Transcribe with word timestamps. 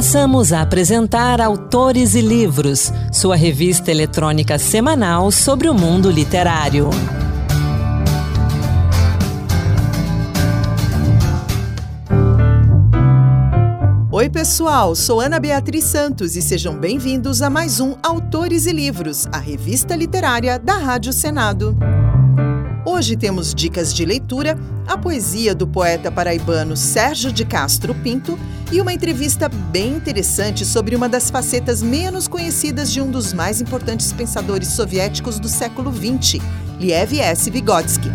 Passamos 0.00 0.50
a 0.50 0.62
apresentar 0.62 1.42
Autores 1.42 2.14
e 2.14 2.22
Livros, 2.22 2.90
sua 3.12 3.36
revista 3.36 3.90
eletrônica 3.90 4.58
semanal 4.58 5.30
sobre 5.30 5.68
o 5.68 5.74
mundo 5.74 6.10
literário. 6.10 6.88
Oi, 14.10 14.30
pessoal, 14.30 14.94
sou 14.94 15.20
Ana 15.20 15.38
Beatriz 15.38 15.84
Santos 15.84 16.34
e 16.34 16.40
sejam 16.40 16.78
bem-vindos 16.78 17.42
a 17.42 17.50
mais 17.50 17.78
um 17.78 17.94
Autores 18.02 18.64
e 18.64 18.72
Livros, 18.72 19.28
a 19.30 19.38
revista 19.38 19.94
literária 19.94 20.58
da 20.58 20.78
Rádio 20.78 21.12
Senado. 21.12 21.76
Hoje 23.00 23.16
temos 23.16 23.54
dicas 23.54 23.94
de 23.94 24.04
leitura, 24.04 24.58
a 24.86 24.94
poesia 24.94 25.54
do 25.54 25.66
poeta 25.66 26.12
paraibano 26.12 26.76
Sérgio 26.76 27.32
de 27.32 27.46
Castro 27.46 27.94
Pinto 27.94 28.38
e 28.70 28.78
uma 28.78 28.92
entrevista 28.92 29.48
bem 29.48 29.94
interessante 29.94 30.66
sobre 30.66 30.94
uma 30.94 31.08
das 31.08 31.30
facetas 31.30 31.80
menos 31.80 32.28
conhecidas 32.28 32.92
de 32.92 33.00
um 33.00 33.10
dos 33.10 33.32
mais 33.32 33.58
importantes 33.58 34.12
pensadores 34.12 34.68
soviéticos 34.68 35.40
do 35.40 35.48
século 35.48 35.90
XX, 35.90 36.44
Liev 36.78 37.18
S. 37.18 37.50
Vygotsky. 37.50 38.10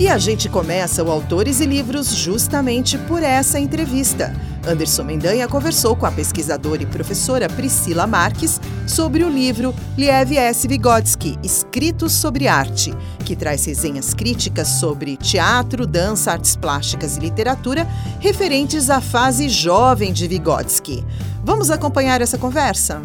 E 0.00 0.08
a 0.08 0.18
gente 0.18 0.48
começa 0.48 1.04
o 1.04 1.08
Autores 1.08 1.60
e 1.60 1.66
Livros 1.66 2.12
justamente 2.12 2.98
por 2.98 3.22
essa 3.22 3.60
entrevista. 3.60 4.34
Anderson 4.66 5.04
Mendanha 5.04 5.46
conversou 5.46 5.94
com 5.94 6.06
a 6.06 6.10
pesquisadora 6.10 6.82
e 6.82 6.86
professora 6.86 7.48
Priscila 7.48 8.06
Marques 8.06 8.60
sobre 8.86 9.22
o 9.22 9.28
livro 9.28 9.74
Liev 9.96 10.36
S. 10.36 10.66
Vygotsky, 10.66 11.38
Escritos 11.42 12.12
sobre 12.12 12.48
Arte, 12.48 12.92
que 13.24 13.34
traz 13.34 13.64
resenhas 13.64 14.12
críticas 14.12 14.68
sobre 14.68 15.16
teatro, 15.16 15.86
dança, 15.86 16.32
artes 16.32 16.54
plásticas 16.54 17.16
e 17.16 17.20
literatura 17.20 17.86
referentes 18.20 18.90
à 18.90 19.00
fase 19.00 19.48
jovem 19.48 20.12
de 20.12 20.28
Vygotsky. 20.28 21.02
Vamos 21.42 21.70
acompanhar 21.70 22.20
essa 22.20 22.36
conversa? 22.36 23.00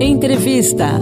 Entrevista. 0.00 1.00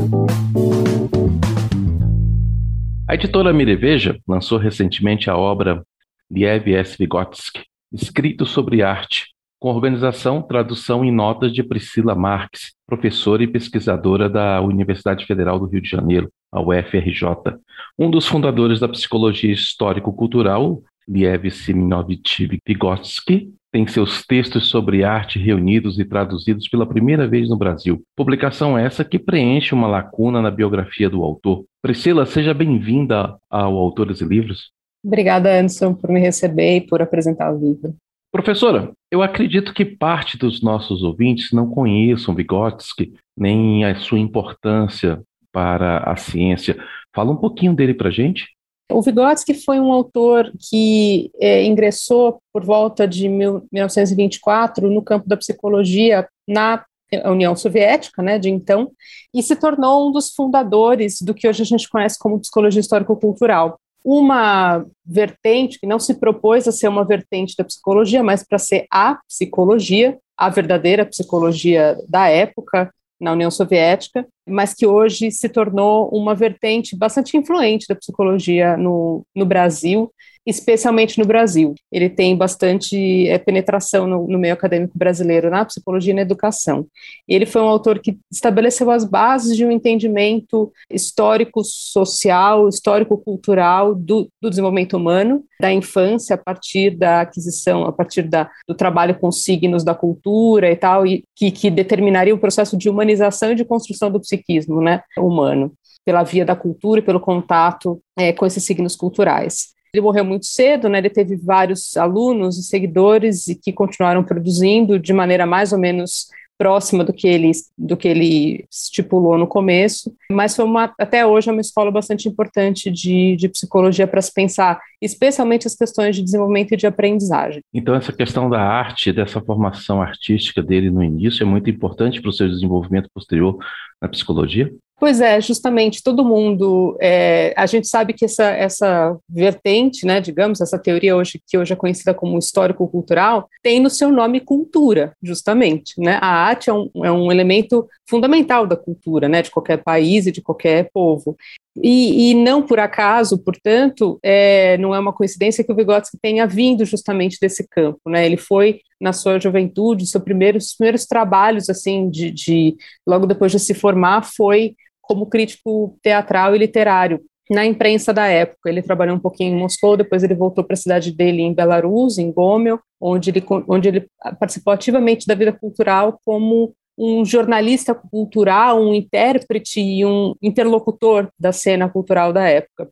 A 3.07 3.15
editora 3.15 3.53
Mireveja 3.53 4.19
lançou 4.27 4.59
recentemente 4.59 5.29
a 5.29 5.37
obra 5.37 5.85
Liev 6.31 6.69
S. 6.69 6.97
Vygotsky, 6.99 7.61
Escrito 7.93 8.47
sobre 8.47 8.83
Arte, 8.83 9.27
com 9.61 9.69
organização, 9.69 10.41
tradução 10.41 11.05
e 11.05 11.11
notas 11.11 11.53
de 11.53 11.63
Priscila 11.63 12.15
Marques, 12.15 12.73
professora 12.93 13.43
e 13.43 13.47
pesquisadora 13.47 14.29
da 14.29 14.61
Universidade 14.61 15.25
Federal 15.25 15.59
do 15.59 15.65
Rio 15.65 15.81
de 15.81 15.89
Janeiro, 15.89 16.31
a 16.53 16.61
UFRJ. 16.61 17.57
Um 17.99 18.11
dos 18.11 18.27
fundadores 18.27 18.81
da 18.81 18.87
psicologia 18.87 19.51
histórico-cultural, 19.51 20.83
Liev 21.09 21.51
Siminovich 21.51 22.61
Vygotsky, 22.67 23.51
tem 23.73 23.87
seus 23.87 24.27
textos 24.27 24.69
sobre 24.69 25.05
arte 25.05 25.39
reunidos 25.39 25.99
e 25.99 26.05
traduzidos 26.05 26.69
pela 26.69 26.85
primeira 26.85 27.27
vez 27.27 27.49
no 27.49 27.57
Brasil. 27.57 28.03
Publicação 28.15 28.77
essa 28.77 29.03
que 29.03 29.19
preenche 29.19 29.75
uma 29.75 29.89
lacuna 29.89 30.43
na 30.43 30.51
biografia 30.51 31.09
do 31.09 31.23
autor. 31.23 31.65
Priscila, 31.81 32.27
seja 32.27 32.53
bem-vinda 32.53 33.39
ao 33.49 33.75
Autores 33.75 34.21
e 34.21 34.25
Livros. 34.27 34.71
Obrigada, 35.03 35.51
Anderson, 35.51 35.95
por 35.95 36.11
me 36.11 36.21
receber 36.21 36.77
e 36.77 36.81
por 36.83 37.01
apresentar 37.01 37.51
o 37.55 37.59
livro. 37.59 37.95
Professora, 38.33 38.91
eu 39.11 39.23
acredito 39.23 39.75
que 39.75 39.85
parte 39.85 40.39
dos 40.39 40.63
nossos 40.63 41.03
ouvintes 41.03 41.53
não 41.53 41.69
conheçam 41.69 42.35
Vygotsky, 42.35 43.13
nem 43.37 43.85
a 43.85 43.95
sua 43.95 44.19
importância 44.19 45.23
para 45.53 45.99
a 45.99 46.17
ciência. 46.17 46.83
Fala 47.15 47.31
um 47.31 47.37
pouquinho 47.37 47.75
dele 47.75 47.93
para 47.93 48.11
gente. 48.11 48.49
O 48.91 49.03
Vygotsky 49.03 49.53
foi 49.53 49.79
um 49.79 49.93
autor 49.93 50.51
que 50.59 51.31
é, 51.39 51.63
ingressou 51.65 52.41
por 52.51 52.65
volta 52.65 53.07
de 53.07 53.29
1924 53.29 54.91
no 54.91 55.03
campo 55.03 55.29
da 55.29 55.37
psicologia 55.37 56.27
na 56.49 56.83
União 57.27 57.55
Soviética, 57.55 58.23
né, 58.23 58.39
de 58.39 58.49
então, 58.49 58.91
e 59.35 59.43
se 59.43 59.55
tornou 59.55 60.09
um 60.09 60.13
dos 60.13 60.31
fundadores 60.35 61.21
do 61.21 61.35
que 61.35 61.47
hoje 61.47 61.63
a 61.63 61.67
gente 61.67 61.89
conhece 61.89 62.19
como 62.19 62.41
psicologia 62.41 62.81
histórico-cultural. 62.81 63.79
Uma 64.05 64.85
vertente 65.05 65.79
que 65.79 65.87
não 65.87 65.99
se 65.99 66.15
propôs 66.15 66.67
a 66.67 66.73
ser 66.73 66.89
uma 66.89 67.05
vertente 67.05 67.55
da 67.57 67.65
psicologia, 67.65 68.23
mas 68.23 68.43
para 68.43 68.59
ser 68.59 68.87
a 68.91 69.17
psicologia, 69.29 70.19
a 70.37 70.49
verdadeira 70.49 71.07
psicologia 71.07 71.97
da 72.09 72.29
época, 72.29 72.93
na 73.21 73.33
União 73.33 73.51
Soviética, 73.51 74.27
mas 74.49 74.75
que 74.75 74.87
hoje 74.87 75.31
se 75.31 75.49
tornou 75.49 76.09
uma 76.09 76.35
vertente 76.35 76.97
bastante 76.97 77.37
influente 77.37 77.87
da 77.89 77.95
psicologia 77.95 78.77
no, 78.77 79.25
no 79.35 79.47
Brasil 79.47 80.13
especialmente 80.47 81.19
no 81.19 81.25
Brasil. 81.25 81.75
Ele 81.91 82.09
tem 82.09 82.37
bastante 82.37 83.29
é, 83.29 83.39
penetração 83.39 84.07
no, 84.07 84.27
no, 84.27 84.39
meio 84.39 84.55
acadêmico 84.55 84.99
brasileiro 84.99 85.51
na 85.51 85.65
psicologia 85.65 86.13
e 86.13 86.15
na 86.17 86.23
educação. 86.23 86.87
Ele 87.29 87.47
foi 87.47 87.63
um 87.63 87.69
autor 87.69 88.01
que 88.01 88.19
estabeleceu 88.31 88.91
as 88.91 89.05
bases 89.05 89.57
de 89.57 89.65
um 89.65 89.71
entendimento 89.71 90.73
histórico-social, 90.91 92.69
histórico-cultural 92.69 93.95
do, 93.95 94.29
do, 94.41 94.51
desenvolvimento 94.51 94.97
humano, 94.97 95.45
da 95.61 95.73
infância, 95.73 96.35
a 96.35 96.39
partir 96.39 96.91
da 96.91 97.21
aquisição, 97.21 97.85
a 97.85 97.93
partir 97.93 98.23
da, 98.23 98.51
do 98.67 98.75
trabalho 98.75 99.15
com 99.19 99.31
signos 99.31 99.85
da 99.85 99.95
cultura 99.95 100.71
e 100.71 100.77
tal, 100.77 101.07
e 101.07 101.23
que, 101.37 101.53
que 101.53 101.71
determinaria 101.71 102.35
o 102.35 102.39
processo 102.39 102.77
de 102.77 102.91
humanização 102.91 103.53
e 103.53 103.55
de 103.55 103.65
construção 103.65 104.11
do 104.11 104.19
psiquismo 104.33 104.81
né, 104.81 105.03
humano 105.19 105.73
pela 106.05 106.23
via 106.23 106.45
da 106.45 106.57
cultura 106.57 107.01
e 107.01 107.05
pelo 107.05 107.21
contato 107.21 108.01
é, 108.17 108.33
com 108.33 108.45
esses 108.45 108.65
signos 108.65 108.97
culturais. 108.97 109.69
Ele 109.95 110.03
morreu 110.03 110.25
muito 110.25 110.47
cedo, 110.47 110.89
né? 110.89 110.99
Ele 110.99 111.11
teve 111.11 111.37
vários 111.37 111.97
alunos 111.99 112.59
e 112.59 112.63
seguidores 112.63 113.47
e 113.47 113.55
que 113.55 113.73
continuaram 113.73 114.25
produzindo 114.25 114.99
de 114.99 115.13
maneira 115.13 115.45
mais 115.47 115.73
ou 115.73 115.79
menos 115.79 116.29
próxima 116.63 117.03
do 117.03 117.13
que 117.13 117.27
ele 117.27 117.51
do 117.77 117.97
que 117.97 118.07
ele 118.07 118.65
estipulou 118.71 119.37
no 119.37 119.49
começo, 119.49 120.15
mas 120.31 120.55
foi 120.55 120.65
uma 120.65 120.95
até 120.97 121.27
hoje 121.27 121.49
é 121.49 121.53
uma 121.53 121.61
escola 121.61 121.91
bastante 121.91 122.29
importante 122.29 122.89
de, 122.89 123.35
de 123.35 123.49
psicologia 123.49 124.07
para 124.07 124.23
se 124.23 124.33
pensar, 124.33 124.81
especialmente 125.01 125.67
as 125.67 125.75
questões 125.75 126.15
de 126.15 126.23
desenvolvimento 126.23 126.73
e 126.73 126.77
de 126.77 126.87
aprendizagem. 126.87 127.63
Então 127.75 127.97
essa 127.97 128.13
questão 128.13 128.49
da 128.49 128.61
arte, 128.61 129.13
dessa 129.13 129.41
formação 129.41 130.01
artística 130.01 130.63
dele 130.63 130.89
no 130.89 131.03
início 131.03 131.43
é 131.43 131.47
muito 131.47 131.69
importante 131.69 132.21
para 132.21 132.31
o 132.31 132.33
seu 132.33 132.49
desenvolvimento 132.49 133.11
posterior 133.13 133.59
na 134.01 134.09
psicologia? 134.09 134.73
Pois 135.03 135.21
é, 135.21 135.41
justamente, 135.41 136.01
todo 136.01 136.25
mundo, 136.25 136.97
é, 137.01 137.53
a 137.57 137.67
gente 137.67 137.89
sabe 137.89 138.13
que 138.13 138.25
essa, 138.25 138.45
essa 138.51 139.19
vertente, 139.29 140.07
né, 140.07 140.21
digamos, 140.21 140.61
essa 140.61 140.79
teoria 140.79 141.17
hoje, 141.17 141.43
que 141.45 141.59
hoje 141.59 141.73
é 141.73 141.77
conhecida 141.77 142.15
como 142.15 142.39
histórico-cultural, 142.39 143.49
tem 143.65 143.81
no 143.81 143.91
seu 143.91 144.13
nome 144.13 144.39
cultura, 144.39 145.13
justamente, 145.21 146.01
né, 146.01 146.21
a 146.23 146.29
arte 146.29 146.71
é 146.71 146.73
um, 146.73 146.89
é 147.03 147.11
um 147.11 147.33
elemento 147.33 147.85
fundamental 148.09 148.65
da 148.65 148.77
cultura, 148.77 149.29
né, 149.29 149.43
de 149.43 149.51
qualquer 149.51 149.83
país 149.83 150.29
e 150.29 150.31
de 150.31 150.41
qualquer 150.41 150.89
povo, 150.95 151.37
e, 151.83 152.31
e, 152.31 152.35
não 152.35 152.63
por 152.63 152.79
acaso, 152.79 153.37
portanto, 153.39 154.21
é, 154.23 154.79
não 154.79 154.95
é 154.95 155.01
uma 155.01 155.13
coincidência 155.13 155.65
que 155.65 155.73
o 155.73 155.75
Vygotsky 155.75 156.17
tenha 156.23 156.47
vindo 156.47 156.85
justamente 156.85 157.39
desse 157.41 157.67
campo, 157.67 157.99
né? 158.07 158.27
Ele 158.27 158.37
foi 158.37 158.81
na 159.01 159.11
sua 159.13 159.41
juventude, 159.41 160.07
seu 160.07 160.21
primeiro, 160.21 160.59
os 160.59 160.77
primeiros 160.77 161.07
trabalhos, 161.07 161.71
assim, 161.71 162.11
de, 162.11 162.31
de 162.31 162.77
logo 163.07 163.27
depois 163.27 163.51
de 163.51 163.59
se 163.59 163.73
formar, 163.73 164.23
foi 164.23 164.77
como 165.13 165.27
crítico 165.27 165.99
teatral 166.03 166.57
e 166.57 166.59
literário 166.59 167.21
na 167.51 167.67
imprensa 167.67 168.15
da 168.15 168.27
época. 168.27 168.71
Ele 168.71 168.81
trabalhou 168.81 169.15
um 169.15 169.21
pouquinho 169.21 169.55
em 169.55 169.61
Moscou, 169.61 169.95
depois 169.95 170.23
ele 170.23 170.35
voltou 170.35 170.65
para 170.65 170.73
a 170.73 170.77
cidade 170.77 171.13
dele 171.13 171.43
em 171.43 171.53
Belarus, 171.53 172.17
em 172.17 172.33
Gomel, 172.33 172.81
onde 172.99 173.29
ele, 173.29 173.45
onde 173.69 173.89
ele 173.89 174.09
participou 174.41 174.73
ativamente 174.73 175.27
da 175.27 175.35
vida 175.35 175.53
cultural 175.53 176.19
como 176.25 176.75
um 176.97 177.27
jornalista 177.27 177.95
cultural, 177.95 178.81
um 178.81 178.95
intérprete 178.95 179.81
e 179.81 180.03
um 180.03 180.35
interlocutor 180.41 181.29
da 181.39 181.53
cena 181.53 181.91
cultural 181.91 182.33
da 182.33 182.49
época. 182.49 182.89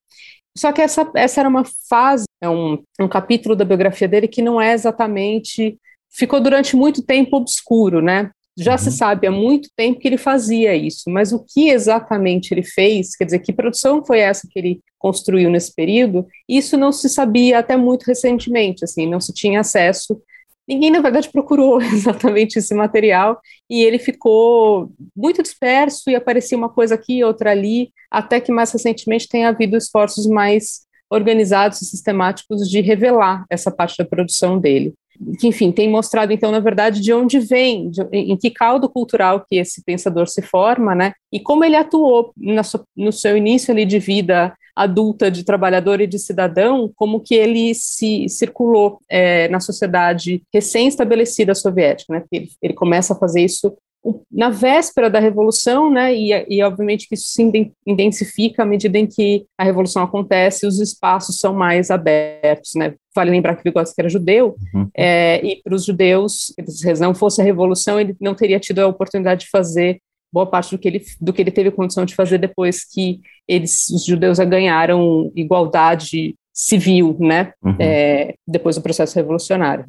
Só 0.54 0.72
que 0.72 0.82
essa, 0.82 1.10
essa 1.14 1.40
era 1.40 1.48
uma 1.48 1.64
fase, 1.88 2.24
é 2.42 2.48
um, 2.50 2.82
um 3.00 3.08
capítulo 3.08 3.56
da 3.56 3.64
biografia 3.64 4.08
dele 4.08 4.28
que 4.28 4.42
não 4.42 4.60
é 4.60 4.74
exatamente. 4.74 5.78
ficou 6.10 6.38
durante 6.38 6.76
muito 6.76 7.02
tempo 7.02 7.38
obscuro, 7.38 8.02
né? 8.02 8.30
Já 8.60 8.72
uhum. 8.72 8.78
se 8.78 8.92
sabe 8.92 9.26
há 9.26 9.30
muito 9.30 9.70
tempo 9.74 9.98
que 9.98 10.06
ele 10.06 10.18
fazia 10.18 10.76
isso, 10.76 11.04
mas 11.08 11.32
o 11.32 11.42
que 11.42 11.70
exatamente 11.70 12.52
ele 12.52 12.62
fez, 12.62 13.16
quer 13.16 13.24
dizer, 13.24 13.38
que 13.38 13.54
produção 13.54 14.04
foi 14.04 14.20
essa 14.20 14.46
que 14.48 14.58
ele 14.58 14.80
construiu 14.98 15.48
nesse 15.48 15.74
período, 15.74 16.26
isso 16.46 16.76
não 16.76 16.92
se 16.92 17.08
sabia 17.08 17.58
até 17.58 17.74
muito 17.74 18.04
recentemente, 18.04 18.84
assim, 18.84 19.08
não 19.08 19.18
se 19.18 19.32
tinha 19.32 19.60
acesso. 19.60 20.20
Ninguém, 20.68 20.90
na 20.90 21.00
verdade, 21.00 21.30
procurou 21.30 21.80
exatamente 21.82 22.58
esse 22.58 22.74
material 22.74 23.40
e 23.68 23.82
ele 23.82 23.98
ficou 23.98 24.92
muito 25.16 25.42
disperso 25.42 26.10
e 26.10 26.14
aparecia 26.14 26.58
uma 26.58 26.68
coisa 26.68 26.96
aqui, 26.96 27.24
outra 27.24 27.52
ali, 27.52 27.90
até 28.10 28.40
que 28.40 28.52
mais 28.52 28.70
recentemente 28.70 29.26
tem 29.26 29.46
havido 29.46 29.74
esforços 29.74 30.26
mais 30.26 30.82
organizados 31.08 31.80
e 31.80 31.86
sistemáticos 31.86 32.68
de 32.68 32.82
revelar 32.82 33.46
essa 33.48 33.70
parte 33.70 33.96
da 33.96 34.04
produção 34.04 34.60
dele 34.60 34.94
que, 35.38 35.48
enfim, 35.48 35.70
tem 35.70 35.88
mostrado, 35.88 36.32
então, 36.32 36.50
na 36.50 36.60
verdade, 36.60 37.00
de 37.00 37.12
onde 37.12 37.38
vem, 37.38 37.90
de, 37.90 38.02
em 38.12 38.36
que 38.36 38.50
caldo 38.50 38.88
cultural 38.88 39.44
que 39.46 39.56
esse 39.56 39.82
pensador 39.84 40.28
se 40.28 40.42
forma, 40.42 40.94
né, 40.94 41.12
e 41.32 41.38
como 41.40 41.64
ele 41.64 41.76
atuou 41.76 42.32
sua, 42.64 42.84
no 42.96 43.12
seu 43.12 43.36
início 43.36 43.72
ali 43.72 43.84
de 43.84 43.98
vida 43.98 44.54
adulta 44.74 45.30
de 45.30 45.44
trabalhador 45.44 46.00
e 46.00 46.06
de 46.06 46.18
cidadão, 46.18 46.90
como 46.94 47.20
que 47.20 47.34
ele 47.34 47.74
se 47.74 48.28
circulou 48.28 48.98
é, 49.08 49.46
na 49.48 49.60
sociedade 49.60 50.42
recém-estabelecida 50.52 51.54
soviética, 51.54 52.14
né? 52.14 52.24
Ele, 52.32 52.48
ele 52.62 52.72
começa 52.72 53.12
a 53.12 53.18
fazer 53.18 53.42
isso 53.42 53.76
na 54.30 54.48
véspera 54.48 55.10
da 55.10 55.18
Revolução, 55.18 55.90
né, 55.90 56.14
e, 56.14 56.30
e, 56.48 56.62
obviamente 56.62 57.06
que 57.06 57.14
isso 57.14 57.28
se 57.28 57.72
intensifica 57.86 58.62
à 58.62 58.66
medida 58.66 58.98
em 58.98 59.06
que 59.06 59.44
a 59.58 59.64
Revolução 59.64 60.02
acontece, 60.02 60.66
os 60.66 60.80
espaços 60.80 61.38
são 61.38 61.52
mais 61.52 61.90
abertos, 61.90 62.72
né, 62.74 62.94
vale 63.14 63.30
lembrar 63.30 63.56
que 63.56 63.62
Vygotsky 63.62 64.00
era 64.00 64.08
judeu, 64.08 64.56
uhum. 64.74 64.88
é, 64.96 65.44
e 65.44 65.62
para 65.62 65.74
os 65.74 65.84
judeus, 65.84 66.52
se 66.66 67.00
não 67.00 67.14
fosse 67.14 67.42
a 67.42 67.44
Revolução, 67.44 68.00
ele 68.00 68.16
não 68.20 68.34
teria 68.34 68.58
tido 68.58 68.78
a 68.78 68.86
oportunidade 68.86 69.42
de 69.44 69.50
fazer 69.50 70.00
boa 70.32 70.46
parte 70.46 70.70
do 70.70 70.78
que 70.78 70.88
ele, 70.88 71.02
do 71.20 71.32
que 71.32 71.42
ele 71.42 71.50
teve 71.50 71.70
condição 71.70 72.04
de 72.04 72.14
fazer 72.14 72.38
depois 72.38 72.84
que 72.84 73.20
eles, 73.48 73.90
os 73.90 74.04
judeus 74.04 74.38
ganharam 74.38 75.30
igualdade 75.34 76.36
civil, 76.54 77.16
né, 77.20 77.52
uhum. 77.62 77.76
é, 77.78 78.34
depois 78.46 78.76
do 78.76 78.82
processo 78.82 79.16
revolucionário. 79.16 79.84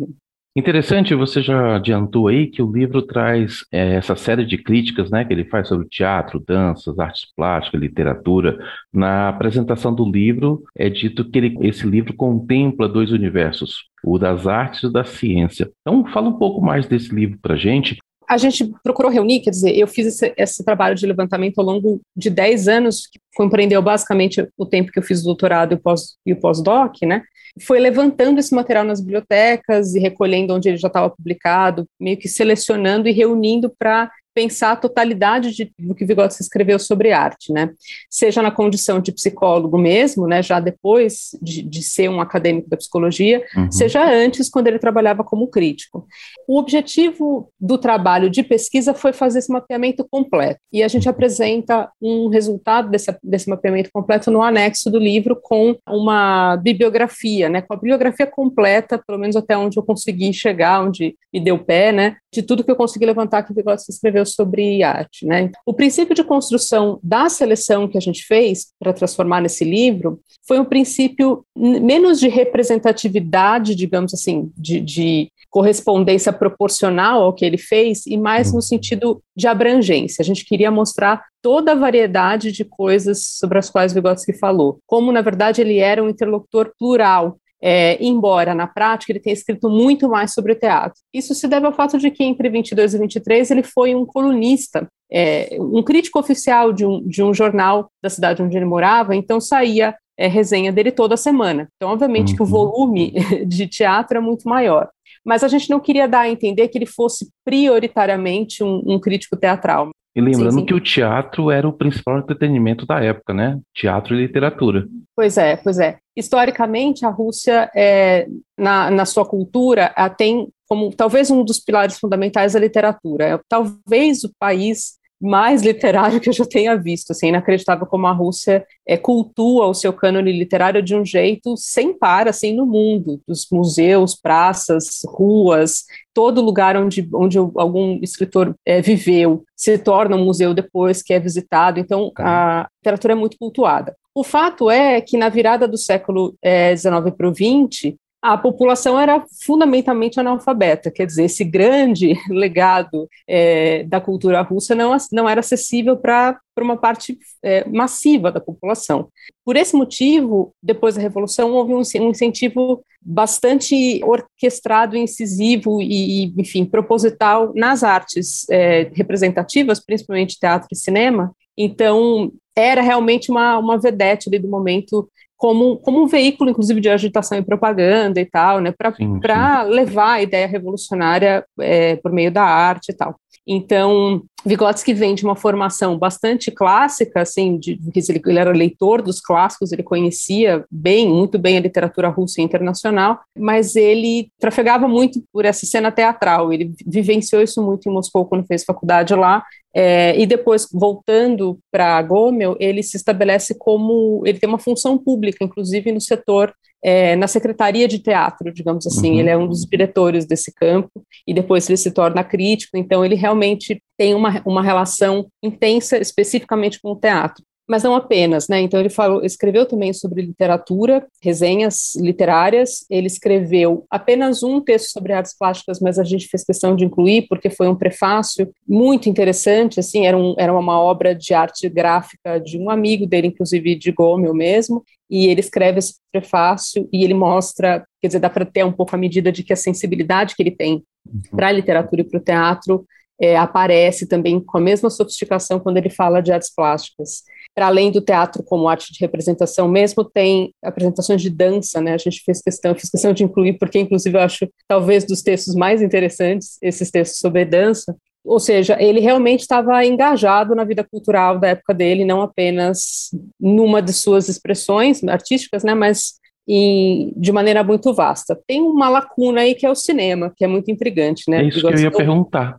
Interessante, 0.54 1.16
você 1.16 1.42
já 1.42 1.78
adiantou 1.78 2.28
aí 2.28 2.46
que 2.46 2.62
o 2.62 2.70
livro 2.70 3.02
traz 3.02 3.64
é, 3.72 3.96
essa 3.96 4.18
série 4.18 4.46
de 4.46 4.58
críticas 4.58 5.10
né, 5.10 5.24
que 5.24 5.32
ele 5.32 5.46
faz 5.46 5.70
sobre 5.70 5.88
teatro, 5.88 6.44
danças, 6.46 7.00
artes 7.00 7.26
plásticas, 7.34 7.80
literatura. 7.80 8.58
Na 8.92 9.30
apresentação 9.30 9.96
do 9.96 10.04
livro, 10.04 10.62
é 10.78 10.90
dito 10.90 11.24
que 11.24 11.38
ele, 11.38 11.58
esse 11.62 11.88
livro 11.88 12.14
contempla 12.14 12.90
dois 12.90 13.14
universos, 13.14 13.86
o 14.04 14.20
das 14.20 14.46
artes 14.46 14.84
e 14.84 14.88
o 14.88 14.92
da 14.92 15.06
ciência. 15.06 15.72
Então, 15.80 16.06
fala 16.08 16.28
um 16.28 16.38
pouco 16.38 16.60
mais 16.60 16.86
desse 16.86 17.16
livro 17.16 17.40
para 17.42 17.56
gente. 17.56 17.98
A 18.32 18.38
gente 18.38 18.72
procurou 18.82 19.12
reunir, 19.12 19.42
quer 19.42 19.50
dizer, 19.50 19.78
eu 19.78 19.86
fiz 19.86 20.08
esse, 20.08 20.34
esse 20.38 20.64
trabalho 20.64 20.96
de 20.96 21.06
levantamento 21.06 21.60
ao 21.60 21.66
longo 21.66 22.00
de 22.16 22.30
10 22.30 22.70
anos, 22.70 23.06
que 23.06 23.20
compreendeu 23.36 23.82
basicamente 23.82 24.48
o 24.58 24.66
tempo 24.66 24.90
que 24.90 25.00
eu 25.00 25.04
fiz 25.04 25.20
o 25.20 25.26
doutorado 25.26 25.78
e 26.26 26.32
o 26.32 26.40
pós-doc, 26.40 27.02
né? 27.04 27.24
foi 27.60 27.80
levantando 27.80 28.40
esse 28.40 28.54
material 28.56 28.86
nas 28.86 29.02
bibliotecas 29.02 29.94
e 29.94 30.00
recolhendo 30.00 30.54
onde 30.54 30.70
ele 30.70 30.78
já 30.78 30.88
estava 30.88 31.10
publicado, 31.10 31.86
meio 32.00 32.18
que 32.18 32.30
selecionando 32.30 33.10
e 33.10 33.12
reunindo 33.12 33.74
para 33.78 34.10
pensar 34.34 34.72
a 34.72 34.76
totalidade 34.76 35.52
de, 35.52 35.72
do 35.78 35.94
que 35.94 36.06
Vygotsky 36.06 36.42
escreveu 36.42 36.80
sobre 36.80 37.12
arte, 37.12 37.52
né? 37.52 37.72
Seja 38.10 38.42
na 38.42 38.52
condição 38.52 39.00
de 39.00 39.12
psicólogo 39.12 39.78
mesmo, 39.78 40.28
né? 40.28 40.42
Já 40.42 40.60
depois 40.60 41.38
de, 41.42 41.62
de 41.62 41.84
ser 41.84 42.10
um 42.10 42.22
acadêmico 42.22 42.70
da 42.70 42.78
psicologia, 42.78 43.44
uhum. 43.56 43.72
seja 43.72 44.04
antes 44.04 44.50
quando 44.50 44.68
ele 44.68 44.80
trabalhava 44.80 45.24
como 45.24 45.48
crítico. 45.48 46.08
O 46.48 46.58
objetivo 46.58 47.52
do 47.60 47.78
trabalho 47.78 48.30
de 48.30 48.44
pesquisa 48.44 48.94
foi 48.94 49.14
fazer 49.14 49.40
esse 49.40 49.52
mapeamento 49.52 50.08
completo 50.10 50.60
e 50.72 50.84
a 50.84 50.88
gente 50.88 51.10
apresenta 51.10 51.90
um 52.02 52.28
resultado 52.30 52.90
desse, 52.90 53.16
desse 53.24 53.50
mapeamento 53.50 53.90
completo 53.94 54.32
no 54.32 54.42
anexo 54.42 54.90
do 54.90 55.00
livro 55.00 55.36
com 55.42 55.76
uma 55.88 56.58
bibliografia, 56.58 57.50
né? 57.50 57.62
Com 57.62 57.74
a 57.74 57.78
bibliografia 57.78 58.26
completa, 58.26 59.02
pelo 59.06 59.20
menos 59.20 59.36
até 59.36 59.58
onde 59.58 59.78
eu 59.78 59.84
consegui 59.84 60.32
chegar, 60.34 60.82
onde 60.82 61.16
me 61.34 61.40
deu 61.40 61.58
pé, 61.60 61.92
né? 61.92 62.18
De 62.34 62.42
tudo 62.42 62.64
que 62.64 62.72
eu 62.72 62.76
consegui 62.76 63.06
levantar 63.06 63.44
que 63.44 63.54
Vygotsky 63.54 63.92
escreveu 63.92 64.21
escreveu 64.22 64.26
sobre 64.26 64.84
arte, 64.84 65.26
né? 65.26 65.52
O 65.66 65.74
princípio 65.74 66.16
de 66.16 66.24
construção 66.24 67.00
da 67.04 67.30
seleção 67.30 67.88
que 67.88 67.98
a 67.98 68.02
gente 68.02 68.26
fez 68.26 68.68
para 68.80 68.94
transformar 68.94 69.42
nesse 69.42 69.64
livro 69.64 70.20
foi 70.48 70.60
um 70.60 70.66
princípio 70.66 71.46
menos 71.56 72.20
de 72.20 72.28
representatividade, 72.28 73.76
digamos 73.76 74.14
assim, 74.14 74.52
de, 74.58 74.80
de 74.80 75.32
correspondência 75.50 76.32
proporcional 76.32 77.22
ao 77.22 77.34
que 77.34 77.46
ele 77.46 77.58
fez 77.58 78.06
e 78.08 78.18
mais 78.18 78.50
no 78.50 78.56
uhum. 78.56 78.62
sentido 78.62 79.22
de 79.36 79.48
abrangência. 79.48 80.22
A 80.22 80.26
gente 80.26 80.46
queria 80.46 80.72
mostrar 80.72 81.24
toda 81.42 81.74
a 81.74 81.76
variedade 81.76 82.52
de 82.52 82.64
coisas 82.64 83.38
sobre 83.38 83.60
as 83.60 83.70
quais 83.70 83.92
Vygotsky 83.92 84.34
falou, 84.34 84.80
como 84.88 85.12
na 85.12 85.22
verdade 85.22 85.60
ele 85.60 85.78
era 85.78 86.02
um 86.02 86.10
interlocutor 86.10 86.72
plural 86.80 87.38
é, 87.62 88.04
embora 88.04 88.56
na 88.56 88.66
prática 88.66 89.12
ele 89.12 89.20
tenha 89.20 89.34
escrito 89.34 89.70
muito 89.70 90.10
mais 90.10 90.34
sobre 90.34 90.54
o 90.54 90.60
teatro. 90.60 91.00
Isso 91.14 91.36
se 91.36 91.48
deve 91.48 91.66
ao 91.66 91.74
fato 91.74 91.98
de 91.98 92.10
que 92.10 92.24
entre 92.24 92.50
22 92.50 92.94
e 92.94 92.98
23 92.98 93.52
ele 93.52 93.64
foi 93.64 93.94
um 93.94 94.06
colunista, 94.06 94.88
é, 95.12 95.58
um 95.60 95.84
crítico 95.84 96.20
oficial 96.20 96.74
de 96.74 96.86
um, 96.86 97.06
de 97.08 97.22
um 97.22 97.34
jornal 97.34 97.90
da 98.02 98.10
cidade 98.10 98.42
onde 98.42 98.58
ele 98.58 98.66
morava, 98.66 99.16
então 99.16 99.40
saía 99.40 99.96
é, 100.18 100.28
resenha 100.28 100.72
dele 100.72 100.92
toda 100.92 101.18
semana. 101.18 101.68
Então, 101.76 101.92
obviamente, 101.92 102.32
uhum. 102.32 102.36
que 102.36 102.42
o 102.44 102.46
uhum. 102.46 102.52
volume 102.52 103.14
de 103.46 103.68
teatro 103.68 104.18
é 104.18 104.22
muito 104.22 104.48
maior. 104.48 104.90
Mas 105.24 105.44
a 105.44 105.48
gente 105.48 105.70
não 105.70 105.80
queria 105.80 106.08
dar 106.08 106.22
a 106.22 106.30
entender 106.30 106.68
que 106.68 106.78
ele 106.78 106.86
fosse 106.86 107.30
prioritariamente 107.46 108.64
um, 108.64 108.82
um 108.86 109.00
crítico 109.00 109.38
teatral. 109.38 109.90
E 110.16 110.20
lembrando 110.20 110.52
sim, 110.52 110.60
sim. 110.60 110.66
que 110.66 110.74
o 110.74 110.80
teatro 110.80 111.50
era 111.50 111.68
o 111.68 111.74
principal 111.74 112.20
entretenimento 112.20 112.86
da 112.86 113.02
época, 113.02 113.34
né? 113.34 113.60
Teatro 113.74 114.14
e 114.14 114.18
literatura. 114.18 114.86
Pois 115.16 115.38
é, 115.38 115.56
pois 115.56 115.80
é. 115.80 115.98
Historicamente, 116.16 117.06
a 117.06 117.10
Rússia, 117.10 117.72
é, 117.76 118.28
na, 118.58 118.92
na 118.92 119.06
sua 119.06 119.26
cultura, 119.26 119.94
tem 120.18 120.48
como 120.68 120.90
talvez 120.96 121.30
um 121.30 121.44
dos 121.44 121.60
pilares 121.60 122.00
fundamentais 122.00 122.56
a 122.56 122.60
literatura. 122.60 123.26
É, 123.26 123.40
talvez 123.50 124.24
o 124.24 124.32
país 124.40 125.00
mais 125.22 125.62
literário 125.62 126.20
que 126.20 126.30
eu 126.30 126.34
já 126.34 126.46
tenha 126.46 126.76
visto, 126.76 127.12
assim, 127.12 127.28
inacreditável 127.28 127.86
como 127.86 128.08
a 128.08 128.12
Rússia 128.12 128.66
é, 128.88 128.98
cultua 128.98 129.68
o 129.68 129.74
seu 129.74 129.94
cânone 129.94 130.32
literário 130.32 130.82
de 130.82 130.96
um 130.96 131.06
jeito 131.06 131.56
sem 131.56 131.94
par, 131.94 132.28
assim, 132.28 132.56
no 132.56 132.66
mundo, 132.66 133.22
dos 133.28 133.48
museus, 133.52 134.16
praças, 134.16 135.02
ruas, 135.06 135.84
todo 136.14 136.42
lugar 136.42 136.76
onde, 136.76 137.08
onde 137.14 137.38
algum 137.38 138.00
escritor 138.02 138.56
é, 138.66 138.82
viveu 138.82 139.44
se 139.56 139.78
torna 139.78 140.16
um 140.16 140.26
museu 140.26 140.54
depois 140.54 141.04
que 141.04 141.14
é 141.14 141.20
visitado, 141.20 141.80
então 141.80 142.12
a 142.18 142.68
literatura 142.80 143.14
é 143.14 143.16
muito 143.16 143.38
cultuada. 143.38 143.96
O 144.14 144.24
fato 144.24 144.70
é 144.70 145.00
que 145.00 145.18
na 145.18 145.30
virada 145.30 145.68
do 145.68 145.78
século 145.78 146.36
XIX 146.44 147.08
é, 147.08 147.12
para 147.12 147.30
o 147.30 147.34
XX, 147.34 147.96
a 148.22 148.38
população 148.38 149.00
era 149.00 149.26
fundamentalmente 149.44 150.20
analfabeta, 150.20 150.92
quer 150.92 151.08
dizer, 151.08 151.24
esse 151.24 151.44
grande 151.44 152.14
legado 152.30 153.10
é, 153.28 153.84
da 153.84 154.00
cultura 154.00 154.42
russa 154.42 154.76
não, 154.76 154.96
não 155.12 155.28
era 155.28 155.40
acessível 155.40 155.98
para 155.98 156.40
uma 156.60 156.78
parte 156.78 157.18
é, 157.42 157.68
massiva 157.68 158.32
da 158.32 158.40
população. 158.40 159.10
Por 159.44 159.56
esse 159.56 159.76
motivo, 159.76 160.54
depois 160.62 160.96
da 160.96 161.02
Revolução, 161.02 161.52
houve 161.54 161.74
um, 161.74 161.82
um 161.82 162.10
incentivo 162.12 162.84
bastante 163.02 164.00
orquestrado, 164.04 164.96
incisivo 164.96 165.82
e, 165.82 166.26
enfim, 166.38 166.64
proposital 166.64 167.52
nas 167.56 167.84
artes 167.84 168.48
é, 168.52 168.92
representativas, 168.94 169.84
principalmente 169.84 170.38
teatro 170.40 170.68
e 170.72 170.76
cinema. 170.76 171.34
Então, 171.58 172.32
era 172.56 172.82
realmente 172.82 173.32
uma, 173.32 173.58
uma 173.58 173.80
vedete 173.80 174.30
ali 174.30 174.40
do 174.40 174.48
momento 174.48 175.10
como, 175.38 175.78
como 175.78 176.04
um 176.04 176.08
veículo, 176.08 176.52
inclusive, 176.52 176.80
de 176.80 176.88
agitação 176.88 177.36
e 177.38 177.42
propaganda 177.42 178.22
e 178.22 178.26
tal, 178.26 178.60
né, 178.60 178.72
para 178.72 179.64
levar 179.64 180.14
a 180.14 180.22
ideia 180.22 180.46
revolucionária 180.46 181.44
é, 181.60 181.96
por 181.96 182.12
meio 182.12 182.32
da 182.32 182.44
arte 182.44 182.90
e 182.90 182.94
tal. 182.94 183.16
Então, 183.48 184.22
Vygotsky 184.46 184.94
vem 184.94 185.16
de 185.16 185.24
uma 185.24 185.36
formação 185.36 185.98
bastante 185.98 186.52
clássica, 186.52 187.22
assim, 187.22 187.58
de, 187.58 187.80
ele, 188.08 188.22
ele 188.24 188.40
era 188.40 188.52
leitor 188.52 189.02
dos 189.02 189.20
clássicos, 189.20 189.72
ele 189.72 189.82
conhecia 189.82 190.64
bem, 190.70 191.10
muito 191.10 191.40
bem 191.40 191.58
a 191.58 191.62
literatura 191.62 192.10
russa 192.10 192.40
e 192.40 192.44
internacional, 192.44 193.20
mas 193.36 193.76
ele 193.76 194.30
trafegava 194.40 194.88
muito 194.88 195.24
por 195.34 195.44
essa 195.44 195.66
cena 195.66 195.92
teatral, 195.92 196.54
ele 196.54 196.72
vivenciou 196.86 197.42
isso 197.42 197.64
muito 197.64 197.90
em 197.90 197.92
Moscou 197.92 198.26
quando 198.26 198.46
fez 198.46 198.64
faculdade 198.64 199.16
lá, 199.16 199.44
é, 199.74 200.20
e 200.20 200.26
depois, 200.26 200.68
voltando 200.72 201.60
para 201.72 202.02
Gomel, 202.02 202.56
ele 202.60 202.84
se 202.84 202.98
estabelece 202.98 203.56
como, 203.58 204.22
ele 204.26 204.40
tem 204.40 204.50
uma 204.50 204.60
função 204.60 204.98
pública, 204.98 205.44
inclusive 205.44 205.92
no 205.92 206.02
setor 206.02 206.54
é, 206.84 207.16
na 207.16 207.28
secretaria 207.28 207.88
de 207.88 208.00
teatro, 208.00 208.52
digamos 208.52 208.88
assim. 208.88 209.12
Uhum. 209.12 209.20
Ele 209.20 209.30
é 209.30 209.38
um 209.38 209.48
dos 209.48 209.66
diretores 209.66 210.26
desse 210.26 210.54
campo 210.54 210.90
e 211.28 211.34
depois 211.34 211.70
ele 211.70 211.78
se 211.78 211.92
torna 211.92 212.24
crítico. 212.24 212.76
Então, 212.76 213.06
ele 213.06 213.16
realmente 213.16 213.82
tem 213.98 214.16
uma, 214.16 214.42
uma 214.46 214.64
relação 214.64 215.28
intensa 215.44 215.98
especificamente 215.98 216.82
com 216.82 216.92
o 216.92 217.00
teatro 217.00 217.44
mas 217.68 217.84
não 217.84 217.96
apenas, 217.96 218.48
né? 218.48 218.60
Então 218.60 218.80
ele 218.80 218.90
falou, 218.90 219.24
escreveu 219.24 219.66
também 219.66 219.94
sobre 219.94 220.22
literatura, 220.22 221.08
resenhas 221.22 221.96
literárias. 221.96 222.86
Ele 222.90 223.08
escreveu 223.08 223.86
apenas 223.90 224.44
um 224.44 224.60
texto 224.60 224.92
sobre 224.92 225.14
artes 225.14 225.36
plásticas, 225.38 225.80
mas 225.80 225.98
a 225.98 226.04
gente 226.04 226.28
fez 226.28 226.44
questão 226.44 226.76
de 226.76 226.84
incluir 226.84 227.28
porque 227.30 227.50
foi 227.50 227.68
um 227.68 227.76
prefácio 227.76 228.52
muito 228.68 229.08
interessante. 229.08 229.80
Assim, 229.80 230.06
era, 230.06 230.18
um, 230.18 230.36
era 230.38 230.58
uma 230.58 230.82
obra 230.82 231.16
de 231.16 231.34
arte 231.34 231.70
gráfica 231.70 232.40
de 232.40 232.58
um 232.58 232.70
amigo 232.70 233.06
dele, 233.06 233.28
inclusive 233.28 233.76
de 233.76 233.92
Gomel 233.92 234.34
mesmo. 234.34 234.84
E 235.10 235.28
ele 235.28 235.40
escreve 235.40 235.80
esse 235.80 235.96
prefácio 236.12 236.88
e 236.92 237.04
ele 237.04 237.14
mostra, 237.14 237.86
quer 238.02 238.08
dizer, 238.08 238.20
dá 238.20 238.30
para 238.30 238.46
ter 238.46 238.66
um 238.66 238.72
pouco 238.72 238.96
a 238.96 239.00
medida 239.00 239.32
de 239.32 239.44
que 239.44 239.54
a 239.54 239.58
sensibilidade 239.58 240.36
que 240.36 240.44
ele 240.44 240.52
tem 240.52 240.84
uhum. 241.06 241.22
para 241.32 241.48
a 241.48 241.52
literatura 241.52 242.02
e 242.02 242.06
para 242.06 242.18
o 242.18 242.24
teatro 242.24 242.86
é, 243.22 243.38
aparece 243.38 244.08
também 244.08 244.40
com 244.40 244.58
a 244.58 244.62
mesma 244.62 244.90
sofisticação 244.90 245.60
quando 245.60 245.78
ele 245.78 245.90
fala 245.90 246.22
de 246.22 246.32
artes 246.32 246.54
plásticas 246.54 247.24
para 247.54 247.68
além 247.68 247.92
do 247.92 248.02
teatro 248.02 248.44
como 248.44 248.68
arte 248.70 248.94
de 248.94 249.00
representação 249.00 249.68
mesmo, 249.68 250.06
tem 250.06 250.54
apresentações 250.64 251.22
de 251.22 251.30
dança, 251.30 251.82
né? 251.82 251.94
A 251.94 251.98
gente 251.98 252.24
fez 252.24 252.42
questão, 252.42 252.74
fiz 252.74 252.90
questão 252.90 253.14
de 253.14 253.24
incluir, 253.24 253.58
porque 253.58 253.80
inclusive 253.80 254.18
eu 254.18 254.22
acho 254.22 254.48
talvez 254.68 255.04
dos 255.06 255.22
textos 255.22 255.54
mais 255.54 255.82
interessantes, 255.82 256.58
esses 256.62 256.90
textos 256.90 257.20
sobre 257.20 257.44
dança. 257.44 257.96
Ou 258.24 258.40
seja, 258.40 258.78
ele 258.80 259.00
realmente 259.00 259.42
estava 259.42 259.84
engajado 259.84 260.56
na 260.56 260.64
vida 260.64 260.84
cultural 260.84 261.40
da 261.40 261.50
época 261.50 261.74
dele, 261.74 262.06
não 262.06 262.22
apenas 262.22 263.10
numa 263.40 263.82
de 263.82 263.92
suas 263.92 264.30
expressões 264.30 265.04
artísticas, 265.04 265.64
né, 265.64 265.74
mas 265.74 266.14
em, 266.48 267.12
de 267.18 267.32
maneira 267.32 267.64
muito 267.64 267.94
vasta. 267.94 268.40
Tem 268.48 268.62
uma 268.62 268.88
lacuna 268.88 269.42
aí 269.42 269.56
que 269.56 269.66
é 269.66 269.70
o 269.70 269.76
cinema, 269.76 270.32
que 270.36 270.46
é 270.46 270.48
muito 270.48 270.72
intrigante, 270.72 271.24
né? 271.30 271.42
É 271.42 271.48
isso 271.48 271.60
que 271.60 271.68
eu 271.68 271.80
ia 271.80 271.92
perguntar. 271.92 272.58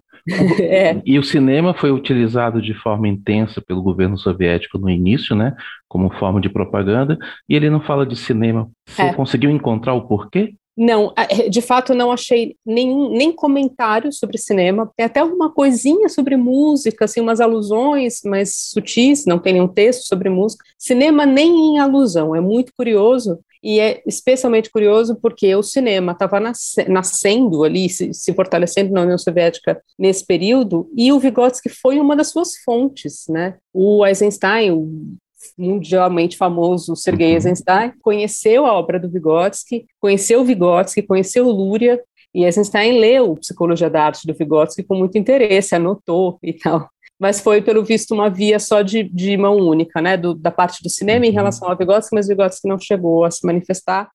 É. 0.60 1.00
E 1.04 1.18
o 1.18 1.22
cinema 1.24 1.74
foi 1.74 1.90
utilizado 1.90 2.60
de 2.60 2.74
forma 2.74 3.08
intensa 3.08 3.60
pelo 3.60 3.82
governo 3.82 4.16
soviético 4.16 4.78
no 4.78 4.88
início, 4.88 5.34
né, 5.34 5.54
como 5.88 6.12
forma 6.18 6.40
de 6.40 6.48
propaganda, 6.48 7.18
e 7.48 7.54
ele 7.54 7.70
não 7.70 7.80
fala 7.80 8.06
de 8.06 8.16
cinema. 8.16 8.70
Você 8.86 9.02
é. 9.02 9.12
conseguiu 9.12 9.50
encontrar 9.50 9.94
o 9.94 10.06
porquê? 10.06 10.54
Não, 10.74 11.12
de 11.50 11.60
fato 11.60 11.92
não 11.92 12.10
achei 12.10 12.56
nenhum, 12.64 13.10
nem 13.10 13.30
comentário 13.30 14.10
sobre 14.10 14.38
cinema, 14.38 14.90
tem 14.96 15.04
até 15.04 15.22
uma 15.22 15.52
coisinha 15.52 16.08
sobre 16.08 16.34
música, 16.34 17.04
assim, 17.04 17.20
umas 17.20 17.42
alusões 17.42 18.22
mais 18.24 18.70
sutis, 18.70 19.26
não 19.26 19.38
tem 19.38 19.52
nenhum 19.52 19.68
texto 19.68 20.06
sobre 20.06 20.30
música. 20.30 20.64
Cinema 20.78 21.26
nem 21.26 21.74
em 21.74 21.78
alusão, 21.78 22.34
é 22.34 22.40
muito 22.40 22.72
curioso, 22.74 23.38
e 23.62 23.78
é 23.78 24.02
especialmente 24.06 24.70
curioso 24.70 25.16
porque 25.20 25.54
o 25.54 25.62
cinema 25.62 26.12
estava 26.12 26.40
nascendo 26.88 27.62
ali, 27.62 27.88
se, 27.88 28.12
se, 28.12 28.34
fortalecendo 28.34 28.92
na 28.92 29.02
União 29.02 29.18
Soviética 29.18 29.80
nesse 29.98 30.26
período, 30.26 30.90
e 30.96 31.12
o 31.12 31.20
Vygotsky 31.20 31.68
foi 31.68 32.00
uma 32.00 32.16
das 32.16 32.30
suas 32.30 32.56
fontes, 32.64 33.24
né? 33.28 33.56
O 33.72 34.04
Eisenstein, 34.04 34.72
o 34.72 35.16
mundialmente 35.56 36.36
famoso 36.36 36.96
Sergei 36.96 37.28
uhum. 37.28 37.34
Eisenstein, 37.34 37.92
conheceu 38.00 38.66
a 38.66 38.72
obra 38.72 38.98
do 38.98 39.10
Vygotsky, 39.10 39.86
conheceu 40.00 40.40
o 40.40 40.44
Vygotsky, 40.44 41.02
conheceu 41.02 41.46
o 41.46 41.52
Luria, 41.52 42.00
e 42.34 42.44
Eisenstein 42.44 42.98
leu 42.98 43.36
Psicologia 43.36 43.90
da 43.90 44.04
Arte 44.04 44.26
do 44.26 44.34
Vygotsky 44.34 44.82
com 44.82 44.96
muito 44.96 45.18
interesse, 45.18 45.74
anotou 45.74 46.38
e 46.42 46.52
tal. 46.52 46.88
Mas 47.22 47.40
foi, 47.40 47.62
pelo 47.62 47.84
visto, 47.84 48.12
uma 48.14 48.28
via 48.28 48.58
só 48.58 48.82
de, 48.82 49.04
de 49.04 49.36
mão 49.36 49.56
única, 49.56 50.02
né, 50.02 50.16
do, 50.16 50.34
da 50.34 50.50
parte 50.50 50.82
do 50.82 50.90
cinema 50.90 51.24
em 51.24 51.28
uhum. 51.28 51.36
relação 51.36 51.70
ao 51.70 51.76
Vygotsky, 51.76 52.16
mas 52.16 52.26
Vygotsky 52.26 52.66
não 52.66 52.80
chegou 52.80 53.24
a 53.24 53.30
se 53.30 53.46
manifestar. 53.46 54.10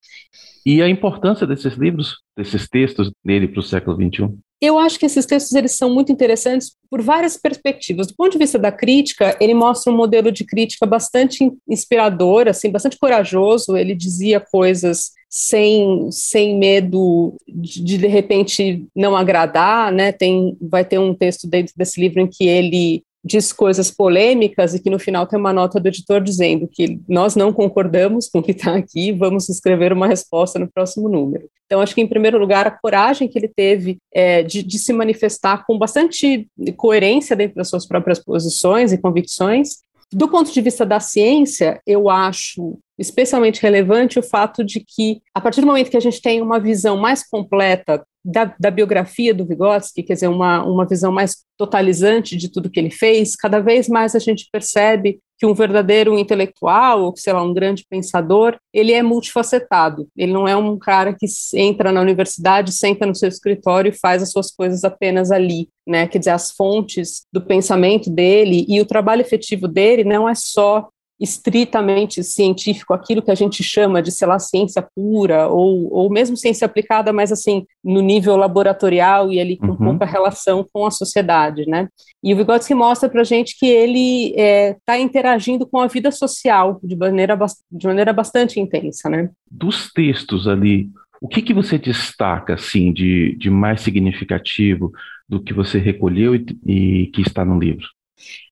E 0.66 0.82
a 0.82 0.88
importância 0.90 1.46
desses 1.46 1.72
livros, 1.72 2.16
desses 2.36 2.68
textos 2.68 3.10
dele 3.24 3.48
para 3.48 3.60
o 3.60 3.62
século 3.62 3.96
XXI? 3.96 4.28
Eu 4.60 4.78
acho 4.78 4.98
que 4.98 5.06
esses 5.06 5.24
textos 5.24 5.54
eles 5.54 5.72
são 5.72 5.88
muito 5.88 6.12
interessantes 6.12 6.76
por 6.90 7.00
várias 7.00 7.38
perspectivas. 7.38 8.08
Do 8.08 8.14
ponto 8.14 8.32
de 8.32 8.38
vista 8.38 8.58
da 8.58 8.70
crítica, 8.70 9.34
ele 9.40 9.54
mostra 9.54 9.90
um 9.90 9.96
modelo 9.96 10.30
de 10.30 10.44
crítica 10.44 10.84
bastante 10.84 11.50
inspirador, 11.66 12.46
assim, 12.46 12.70
bastante 12.70 12.98
corajoso. 12.98 13.74
Ele 13.74 13.94
dizia 13.94 14.38
coisas 14.38 15.12
sem, 15.28 16.10
sem 16.10 16.58
medo 16.58 17.36
de, 17.46 17.98
de, 17.98 18.06
repente 18.06 18.86
não 18.94 19.16
agradar, 19.16 19.92
né? 19.92 20.10
Tem 20.12 20.56
vai 20.60 20.84
ter 20.84 20.98
um 20.98 21.14
texto 21.14 21.46
dentro 21.46 21.74
desse 21.76 22.00
livro 22.00 22.20
em 22.20 22.26
que 22.26 22.46
ele 22.46 23.02
diz 23.24 23.52
coisas 23.52 23.90
polêmicas 23.90 24.74
e 24.74 24.80
que 24.80 24.88
no 24.88 24.98
final 24.98 25.26
tem 25.26 25.38
uma 25.38 25.52
nota 25.52 25.78
do 25.78 25.88
editor 25.88 26.20
dizendo 26.20 26.68
que 26.68 27.00
nós 27.08 27.36
não 27.36 27.52
concordamos 27.52 28.28
com 28.28 28.38
o 28.38 28.42
que 28.42 28.52
está 28.52 28.74
aqui, 28.74 29.12
vamos 29.12 29.48
escrever 29.48 29.92
uma 29.92 30.06
resposta 30.06 30.58
no 30.58 30.70
próximo 30.70 31.08
número. 31.08 31.48
Então, 31.66 31.82
acho 31.82 31.94
que, 31.94 32.00
em 32.00 32.06
primeiro 32.06 32.38
lugar, 32.38 32.66
a 32.66 32.70
coragem 32.70 33.28
que 33.28 33.38
ele 33.38 33.48
teve 33.48 33.98
é, 34.10 34.42
de, 34.42 34.62
de 34.62 34.78
se 34.78 34.90
manifestar 34.90 35.66
com 35.66 35.76
bastante 35.76 36.48
coerência 36.78 37.36
dentro 37.36 37.56
das 37.56 37.68
suas 37.68 37.86
próprias 37.86 38.18
posições 38.18 38.90
e 38.90 38.98
convicções, 38.98 39.80
do 40.12 40.28
ponto 40.28 40.52
de 40.52 40.60
vista 40.60 40.86
da 40.86 41.00
ciência, 41.00 41.80
eu 41.86 42.08
acho 42.08 42.78
especialmente 42.98 43.62
relevante 43.62 44.18
o 44.18 44.22
fato 44.22 44.64
de 44.64 44.80
que, 44.80 45.20
a 45.34 45.40
partir 45.40 45.60
do 45.60 45.66
momento 45.66 45.90
que 45.90 45.96
a 45.96 46.00
gente 46.00 46.20
tem 46.20 46.42
uma 46.42 46.58
visão 46.58 46.96
mais 46.96 47.28
completa 47.28 48.04
da, 48.30 48.54
da, 48.60 48.70
biografia 48.70 49.32
do 49.32 49.46
Vygotsky, 49.46 50.02
quer 50.02 50.14
dizer, 50.14 50.28
uma, 50.28 50.62
uma 50.62 50.86
visão 50.86 51.10
mais 51.10 51.36
totalizante 51.56 52.36
de 52.36 52.50
tudo 52.50 52.70
que 52.70 52.78
ele 52.78 52.90
fez, 52.90 53.34
cada 53.34 53.58
vez 53.58 53.88
mais 53.88 54.14
a 54.14 54.18
gente 54.18 54.48
percebe 54.52 55.18
que 55.38 55.46
um 55.46 55.54
verdadeiro 55.54 56.18
intelectual, 56.18 57.04
ou 57.04 57.16
sei 57.16 57.32
lá, 57.32 57.42
um 57.42 57.54
grande 57.54 57.86
pensador, 57.88 58.58
ele 58.74 58.92
é 58.92 59.02
multifacetado. 59.02 60.08
Ele 60.16 60.32
não 60.32 60.48
é 60.48 60.56
um 60.56 60.76
cara 60.76 61.14
que 61.14 61.26
entra 61.54 61.92
na 61.92 62.00
universidade, 62.00 62.72
senta 62.72 63.06
no 63.06 63.14
seu 63.14 63.28
escritório 63.28 63.90
e 63.90 63.98
faz 63.98 64.20
as 64.20 64.32
suas 64.32 64.50
coisas 64.50 64.82
apenas 64.82 65.30
ali, 65.30 65.68
né? 65.86 66.08
Quer 66.08 66.18
dizer, 66.18 66.32
as 66.32 66.50
fontes 66.50 67.22
do 67.32 67.40
pensamento 67.40 68.10
dele 68.10 68.66
e 68.68 68.80
o 68.80 68.86
trabalho 68.86 69.22
efetivo 69.22 69.68
dele 69.68 70.02
não 70.02 70.28
é 70.28 70.34
só 70.34 70.88
estritamente 71.20 72.22
científico, 72.22 72.94
aquilo 72.94 73.22
que 73.22 73.30
a 73.30 73.34
gente 73.34 73.62
chama 73.62 74.00
de, 74.00 74.12
sei 74.12 74.28
lá, 74.28 74.38
ciência 74.38 74.86
pura, 74.94 75.48
ou, 75.48 75.92
ou 75.92 76.10
mesmo 76.10 76.36
ciência 76.36 76.64
aplicada, 76.64 77.12
mas 77.12 77.32
assim, 77.32 77.66
no 77.82 78.00
nível 78.00 78.36
laboratorial 78.36 79.32
e 79.32 79.40
ali 79.40 79.56
com 79.56 79.68
uhum. 79.68 79.76
pouca 79.76 80.04
relação 80.04 80.64
com 80.72 80.86
a 80.86 80.90
sociedade, 80.90 81.66
né? 81.66 81.88
E 82.22 82.32
o 82.32 82.36
Vygotsky 82.36 82.74
mostra 82.74 83.08
para 83.08 83.20
a 83.20 83.24
gente 83.24 83.58
que 83.58 83.66
ele 83.66 84.28
está 84.30 84.40
é, 84.40 84.76
tá 84.84 84.98
interagindo 84.98 85.66
com 85.66 85.78
a 85.78 85.86
vida 85.86 86.10
social 86.10 86.78
de 86.82 86.96
maneira, 86.96 87.36
de 87.70 87.86
maneira 87.86 88.12
bastante 88.12 88.60
intensa, 88.60 89.08
né? 89.08 89.30
Dos 89.50 89.92
textos 89.92 90.46
ali, 90.46 90.88
o 91.20 91.26
que, 91.26 91.42
que 91.42 91.54
você 91.54 91.78
destaca, 91.78 92.54
assim, 92.54 92.92
de, 92.92 93.36
de 93.36 93.50
mais 93.50 93.80
significativo 93.80 94.92
do 95.28 95.42
que 95.42 95.52
você 95.52 95.78
recolheu 95.78 96.34
e, 96.34 96.46
e 96.64 97.06
que 97.08 97.22
está 97.22 97.44
no 97.44 97.58
livro? 97.58 97.86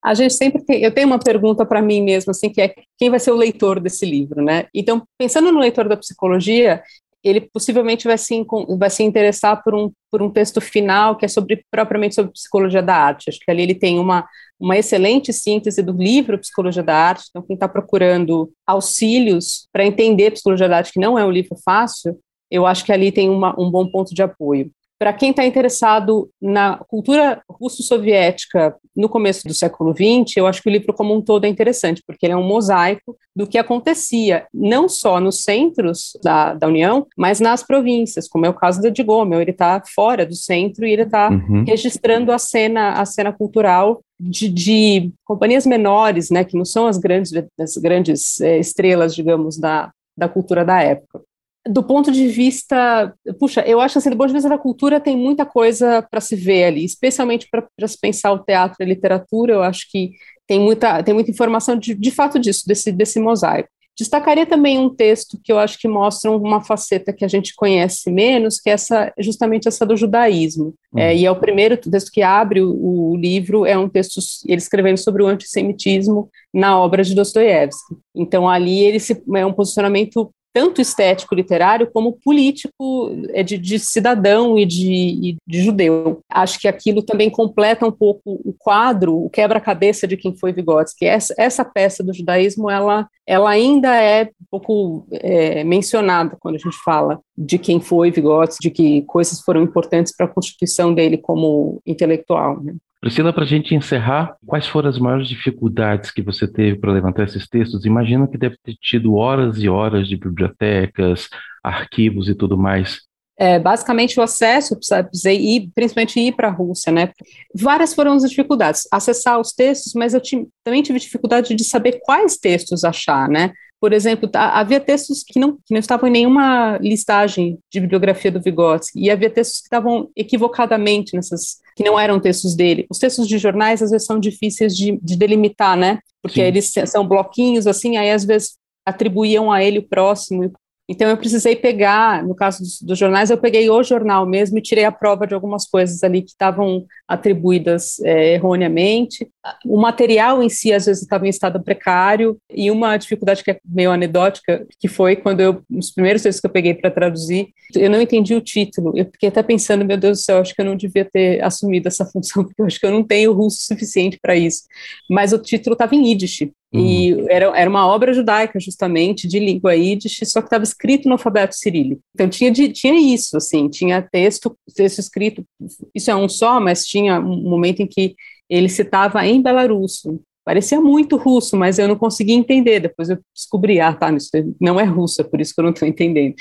A 0.04 0.14
gente 0.14 0.34
sempre 0.34 0.64
tem, 0.64 0.82
eu 0.82 0.92
tenho 0.92 1.06
uma 1.06 1.18
pergunta 1.18 1.64
para 1.66 1.82
mim 1.82 2.02
mesmo, 2.02 2.30
assim, 2.30 2.50
que 2.50 2.60
é 2.60 2.74
quem 2.98 3.10
vai 3.10 3.18
ser 3.18 3.30
o 3.30 3.36
leitor 3.36 3.80
desse 3.80 4.06
livro, 4.06 4.42
né? 4.42 4.66
Então, 4.74 5.02
pensando 5.18 5.52
no 5.52 5.60
leitor 5.60 5.88
da 5.88 5.96
psicologia, 5.96 6.82
ele 7.24 7.40
possivelmente 7.40 8.06
vai 8.06 8.16
se, 8.16 8.46
vai 8.78 8.88
se 8.88 9.02
interessar 9.02 9.62
por 9.62 9.74
um, 9.74 9.90
por 10.10 10.22
um 10.22 10.30
texto 10.30 10.60
final 10.60 11.16
que 11.16 11.24
é 11.24 11.28
sobre 11.28 11.64
propriamente 11.70 12.14
sobre 12.14 12.32
psicologia 12.32 12.82
da 12.82 12.94
arte. 12.94 13.28
Acho 13.28 13.40
que 13.40 13.50
ali 13.50 13.62
ele 13.62 13.74
tem 13.74 13.98
uma, 13.98 14.24
uma 14.60 14.76
excelente 14.76 15.32
síntese 15.32 15.82
do 15.82 15.92
livro 15.92 16.38
Psicologia 16.38 16.82
da 16.84 16.94
Arte. 16.94 17.26
Então, 17.30 17.42
quem 17.42 17.54
está 17.54 17.68
procurando 17.68 18.52
auxílios 18.64 19.68
para 19.72 19.84
entender 19.84 20.30
psicologia 20.30 20.68
da 20.68 20.76
arte, 20.76 20.92
que 20.92 21.00
não 21.00 21.18
é 21.18 21.24
um 21.24 21.30
livro 21.30 21.56
fácil, 21.64 22.16
eu 22.50 22.64
acho 22.64 22.84
que 22.84 22.92
ali 22.92 23.10
tem 23.10 23.28
uma, 23.28 23.58
um 23.60 23.70
bom 23.70 23.90
ponto 23.90 24.14
de 24.14 24.22
apoio. 24.22 24.70
Para 24.98 25.12
quem 25.12 25.30
está 25.30 25.44
interessado 25.44 26.30
na 26.40 26.78
cultura 26.88 27.42
russo-soviética 27.50 28.74
no 28.96 29.10
começo 29.10 29.46
do 29.46 29.52
século 29.52 29.92
XX, 29.92 30.38
eu 30.38 30.46
acho 30.46 30.62
que 30.62 30.70
o 30.70 30.72
livro 30.72 30.94
como 30.94 31.14
um 31.14 31.20
todo 31.20 31.44
é 31.44 31.48
interessante, 31.48 32.02
porque 32.06 32.24
ele 32.24 32.32
é 32.32 32.36
um 32.36 32.46
mosaico 32.46 33.14
do 33.34 33.46
que 33.46 33.58
acontecia, 33.58 34.46
não 34.54 34.88
só 34.88 35.20
nos 35.20 35.42
centros 35.42 36.12
da, 36.22 36.54
da 36.54 36.66
União, 36.66 37.06
mas 37.14 37.40
nas 37.40 37.62
províncias, 37.62 38.26
como 38.26 38.46
é 38.46 38.48
o 38.48 38.54
caso 38.54 38.80
da 38.80 38.88
de 38.88 39.02
Gomel, 39.02 39.42
ele 39.42 39.50
está 39.50 39.82
fora 39.94 40.24
do 40.24 40.34
centro 40.34 40.86
e 40.86 40.92
ele 40.92 41.02
está 41.02 41.28
uhum. 41.30 41.64
registrando 41.66 42.32
a 42.32 42.38
cena, 42.38 42.92
a 42.92 43.04
cena 43.04 43.30
cultural 43.32 44.00
de, 44.18 44.48
de, 44.48 45.12
companhias 45.26 45.66
menores, 45.66 46.30
né, 46.30 46.42
que 46.42 46.56
não 46.56 46.64
são 46.64 46.86
as 46.86 46.96
grandes, 46.96 47.32
as 47.60 47.76
grandes 47.76 48.40
é, 48.40 48.58
estrelas, 48.58 49.14
digamos, 49.14 49.58
da, 49.58 49.92
da 50.16 50.26
cultura 50.26 50.64
da 50.64 50.82
época 50.82 51.20
do 51.68 51.82
ponto 51.82 52.10
de 52.12 52.28
vista, 52.28 53.14
puxa, 53.38 53.62
eu 53.62 53.80
acho 53.80 53.98
assim, 53.98 54.10
do 54.10 54.16
ponto 54.16 54.28
de 54.28 54.34
vista 54.34 54.48
da 54.48 54.58
cultura 54.58 55.00
tem 55.00 55.16
muita 55.16 55.44
coisa 55.44 56.02
para 56.02 56.20
se 56.20 56.36
ver 56.36 56.64
ali, 56.64 56.84
especialmente 56.84 57.48
para 57.50 57.88
se 57.88 57.98
pensar 57.98 58.32
o 58.32 58.38
teatro 58.38 58.76
e 58.80 58.84
a 58.84 58.86
literatura, 58.86 59.54
eu 59.54 59.62
acho 59.62 59.90
que 59.90 60.12
tem 60.46 60.60
muita, 60.60 61.02
tem 61.02 61.14
muita 61.14 61.30
informação 61.30 61.76
de, 61.76 61.94
de 61.94 62.10
fato 62.10 62.38
disso, 62.38 62.66
desse, 62.66 62.92
desse 62.92 63.18
mosaico. 63.18 63.68
Destacaria 63.98 64.44
também 64.44 64.78
um 64.78 64.94
texto 64.94 65.40
que 65.42 65.50
eu 65.50 65.58
acho 65.58 65.78
que 65.78 65.88
mostra 65.88 66.30
uma 66.30 66.62
faceta 66.62 67.14
que 67.14 67.24
a 67.24 67.28
gente 67.28 67.54
conhece 67.54 68.10
menos, 68.10 68.60
que 68.60 68.68
é 68.68 68.74
essa, 68.74 69.10
justamente 69.18 69.66
essa 69.66 69.86
do 69.86 69.96
judaísmo. 69.96 70.74
Uhum. 70.92 71.00
É, 71.00 71.16
e 71.16 71.24
é 71.24 71.30
o 71.30 71.40
primeiro 71.40 71.78
texto 71.78 72.12
que 72.12 72.20
abre 72.20 72.60
o, 72.60 73.12
o, 73.12 73.16
livro, 73.16 73.64
é 73.64 73.76
um 73.76 73.88
texto, 73.88 74.20
ele 74.44 74.58
escrevendo 74.58 74.98
sobre 74.98 75.22
o 75.22 75.26
antissemitismo 75.26 76.28
na 76.52 76.78
obra 76.78 77.02
de 77.02 77.14
Dostoiévski. 77.14 77.96
Então, 78.14 78.46
ali 78.46 78.80
ele 78.80 79.00
se, 79.00 79.22
é 79.34 79.46
um 79.46 79.52
posicionamento 79.52 80.30
tanto 80.56 80.80
estético 80.80 81.34
literário 81.34 81.86
como 81.92 82.14
político 82.14 83.14
é 83.34 83.42
de, 83.42 83.58
de 83.58 83.78
cidadão 83.78 84.58
e 84.58 84.64
de, 84.64 85.36
de, 85.46 85.62
judeu. 85.62 86.22
Acho 86.30 86.58
que 86.58 86.66
aquilo 86.66 87.02
também 87.02 87.28
completa 87.28 87.86
um 87.86 87.92
pouco 87.92 88.40
o 88.42 88.54
quadro, 88.58 89.22
o 89.22 89.28
quebra-cabeça 89.28 90.06
de 90.06 90.16
quem 90.16 90.34
foi 90.34 90.54
Vygotsky. 90.54 91.04
Essa, 91.04 91.34
essa 91.36 91.62
peça 91.62 92.02
do 92.02 92.14
judaísmo, 92.14 92.70
ela, 92.70 93.06
ela 93.26 93.50
ainda 93.50 93.94
é 94.00 94.24
um 94.24 94.46
pouco 94.50 95.06
é, 95.10 95.64
mencionada 95.64 96.36
quando 96.38 96.54
a 96.54 96.58
gente 96.58 96.76
fala 96.84 97.20
de 97.36 97.58
quem 97.58 97.80
foi 97.80 98.10
Vygotsky, 98.10 98.62
de 98.62 98.70
que 98.70 99.02
coisas 99.02 99.40
foram 99.40 99.62
importantes 99.62 100.14
para 100.16 100.26
a 100.26 100.28
constituição 100.28 100.94
dele 100.94 101.18
como 101.18 101.80
intelectual. 101.84 102.62
Né? 102.62 102.74
Priscila, 103.00 103.32
para 103.32 103.44
a 103.44 103.46
gente 103.46 103.74
encerrar, 103.74 104.36
quais 104.46 104.66
foram 104.66 104.88
as 104.88 104.98
maiores 104.98 105.28
dificuldades 105.28 106.10
que 106.10 106.22
você 106.22 106.46
teve 106.46 106.78
para 106.78 106.92
levantar 106.92 107.24
esses 107.24 107.46
textos? 107.48 107.84
Imagino 107.84 108.28
que 108.28 108.38
deve 108.38 108.56
ter 108.62 108.74
tido 108.80 109.14
horas 109.14 109.58
e 109.58 109.68
horas 109.68 110.08
de 110.08 110.16
bibliotecas, 110.16 111.28
arquivos 111.62 112.28
e 112.28 112.34
tudo 112.34 112.56
mais. 112.56 113.05
É, 113.38 113.58
basicamente 113.58 114.18
o 114.18 114.22
acesso, 114.22 114.78
precisei 114.78 115.70
principalmente 115.74 116.18
ir 116.18 116.34
para 116.34 116.48
a 116.48 116.50
Rússia, 116.50 116.90
né? 116.90 117.12
Várias 117.54 117.92
foram 117.92 118.14
as 118.14 118.28
dificuldades, 118.28 118.88
acessar 118.90 119.38
os 119.38 119.52
textos, 119.52 119.92
mas 119.92 120.14
eu 120.14 120.22
também 120.64 120.82
tive 120.82 120.98
dificuldade 120.98 121.54
de 121.54 121.64
saber 121.64 122.00
quais 122.02 122.38
textos 122.38 122.82
achar, 122.82 123.28
né? 123.28 123.52
Por 123.78 123.92
exemplo, 123.92 124.28
havia 124.32 124.80
textos 124.80 125.22
que 125.22 125.38
não, 125.38 125.52
que 125.52 125.72
não 125.72 125.78
estavam 125.78 126.08
em 126.08 126.12
nenhuma 126.12 126.78
listagem 126.78 127.58
de 127.70 127.78
bibliografia 127.78 128.32
do 128.32 128.40
Vygotsky, 128.40 128.98
e 128.98 129.10
havia 129.10 129.28
textos 129.28 129.60
que 129.60 129.66
estavam 129.66 130.08
equivocadamente 130.16 131.14
nessas, 131.14 131.58
que 131.76 131.84
não 131.84 132.00
eram 132.00 132.18
textos 132.18 132.56
dele. 132.56 132.86
Os 132.90 132.98
textos 132.98 133.28
de 133.28 133.36
jornais, 133.36 133.82
às 133.82 133.90
vezes, 133.90 134.06
são 134.06 134.18
difíceis 134.18 134.74
de, 134.74 134.98
de 135.02 135.14
delimitar, 135.16 135.76
né? 135.76 135.98
Porque 136.22 136.40
Sim. 136.40 136.46
eles 136.46 136.72
são 136.86 137.06
bloquinhos, 137.06 137.66
assim, 137.66 137.98
aí 137.98 138.10
às 138.10 138.24
vezes 138.24 138.56
atribuíam 138.84 139.52
a 139.52 139.62
ele 139.62 139.80
o 139.80 139.86
próximo, 139.86 140.50
então 140.88 141.08
eu 141.08 141.16
precisei 141.16 141.56
pegar, 141.56 142.22
no 142.24 142.34
caso 142.34 142.62
dos, 142.62 142.80
dos, 142.80 142.98
jornais, 142.98 143.28
eu 143.28 143.38
peguei 143.38 143.68
o 143.68 143.82
jornal 143.82 144.24
mesmo 144.24 144.56
e 144.56 144.62
tirei 144.62 144.84
a 144.84 144.92
prova 144.92 145.26
de 145.26 145.34
algumas 145.34 145.66
coisas 145.66 146.02
ali 146.04 146.22
que 146.22 146.30
estavam 146.30 146.86
atribuídas 147.08 147.98
é, 148.00 148.34
erroneamente. 148.34 149.28
O 149.64 149.80
material 149.80 150.42
em 150.42 150.48
si 150.48 150.72
às 150.72 150.86
vezes 150.86 151.02
estava 151.02 151.26
em 151.26 151.30
estado 151.30 151.60
precário 151.62 152.38
e 152.48 152.70
uma 152.70 152.96
dificuldade 152.96 153.42
que 153.42 153.50
é 153.50 153.58
meio 153.64 153.90
anedótica, 153.90 154.64
que 154.78 154.86
foi 154.86 155.16
quando 155.16 155.40
eu, 155.40 155.62
nos 155.68 155.90
primeiros 155.90 156.22
textos 156.22 156.40
que 156.40 156.46
eu 156.46 156.52
peguei 156.52 156.74
para 156.74 156.90
traduzir, 156.90 157.48
eu 157.74 157.90
não 157.90 158.00
entendi 158.00 158.34
o 158.34 158.40
título. 158.40 158.92
Eu 158.96 159.06
fiquei 159.06 159.28
até 159.28 159.42
pensando, 159.42 159.84
meu 159.84 159.96
Deus 159.96 160.18
do 160.18 160.22
céu, 160.22 160.38
acho 160.38 160.54
que 160.54 160.60
eu 160.60 160.66
não 160.66 160.76
devia 160.76 161.04
ter 161.04 161.42
assumido 161.42 161.88
essa 161.88 162.04
função, 162.10 162.44
porque 162.44 162.62
eu 162.62 162.66
acho 162.66 162.78
que 162.78 162.86
eu 162.86 162.92
não 162.92 163.02
tenho 163.02 163.32
russo 163.32 163.58
suficiente 163.66 164.18
para 164.22 164.36
isso. 164.36 164.62
Mas 165.10 165.32
o 165.32 165.38
título 165.38 165.74
estava 165.74 165.96
em 165.96 166.10
Yiddish. 166.10 166.48
E 166.72 167.14
uhum. 167.14 167.26
era, 167.30 167.46
era 167.58 167.70
uma 167.70 167.86
obra 167.86 168.12
judaica, 168.12 168.58
justamente, 168.58 169.28
de 169.28 169.38
língua 169.38 169.74
Yiddish, 169.74 170.20
só 170.24 170.40
que 170.40 170.46
estava 170.46 170.64
escrito 170.64 171.08
no 171.08 171.12
alfabeto 171.12 171.54
cirílico. 171.54 172.02
Então 172.14 172.28
tinha, 172.28 172.50
de, 172.50 172.68
tinha 172.70 172.94
isso, 172.94 173.36
assim, 173.36 173.68
tinha 173.68 174.02
texto, 174.02 174.56
texto 174.74 174.98
escrito, 174.98 175.46
isso 175.94 176.10
é 176.10 176.16
um 176.16 176.28
só, 176.28 176.60
mas 176.60 176.84
tinha 176.84 177.20
um 177.20 177.48
momento 177.48 177.80
em 177.80 177.86
que 177.86 178.14
ele 178.48 178.68
citava 178.68 179.24
em 179.26 179.40
belarusso. 179.40 180.20
Parecia 180.44 180.80
muito 180.80 181.16
russo, 181.16 181.56
mas 181.56 181.78
eu 181.78 181.88
não 181.88 181.96
conseguia 181.96 182.36
entender. 182.36 182.80
Depois 182.80 183.08
eu 183.10 183.18
descobri, 183.34 183.80
ah, 183.80 183.92
tá, 183.92 184.12
isso 184.12 184.30
não 184.60 184.78
é 184.78 184.84
russo, 184.84 185.20
é 185.20 185.24
por 185.24 185.40
isso 185.40 185.54
que 185.54 185.60
eu 185.60 185.64
não 185.64 185.72
estou 185.72 185.88
entendendo. 185.88 186.34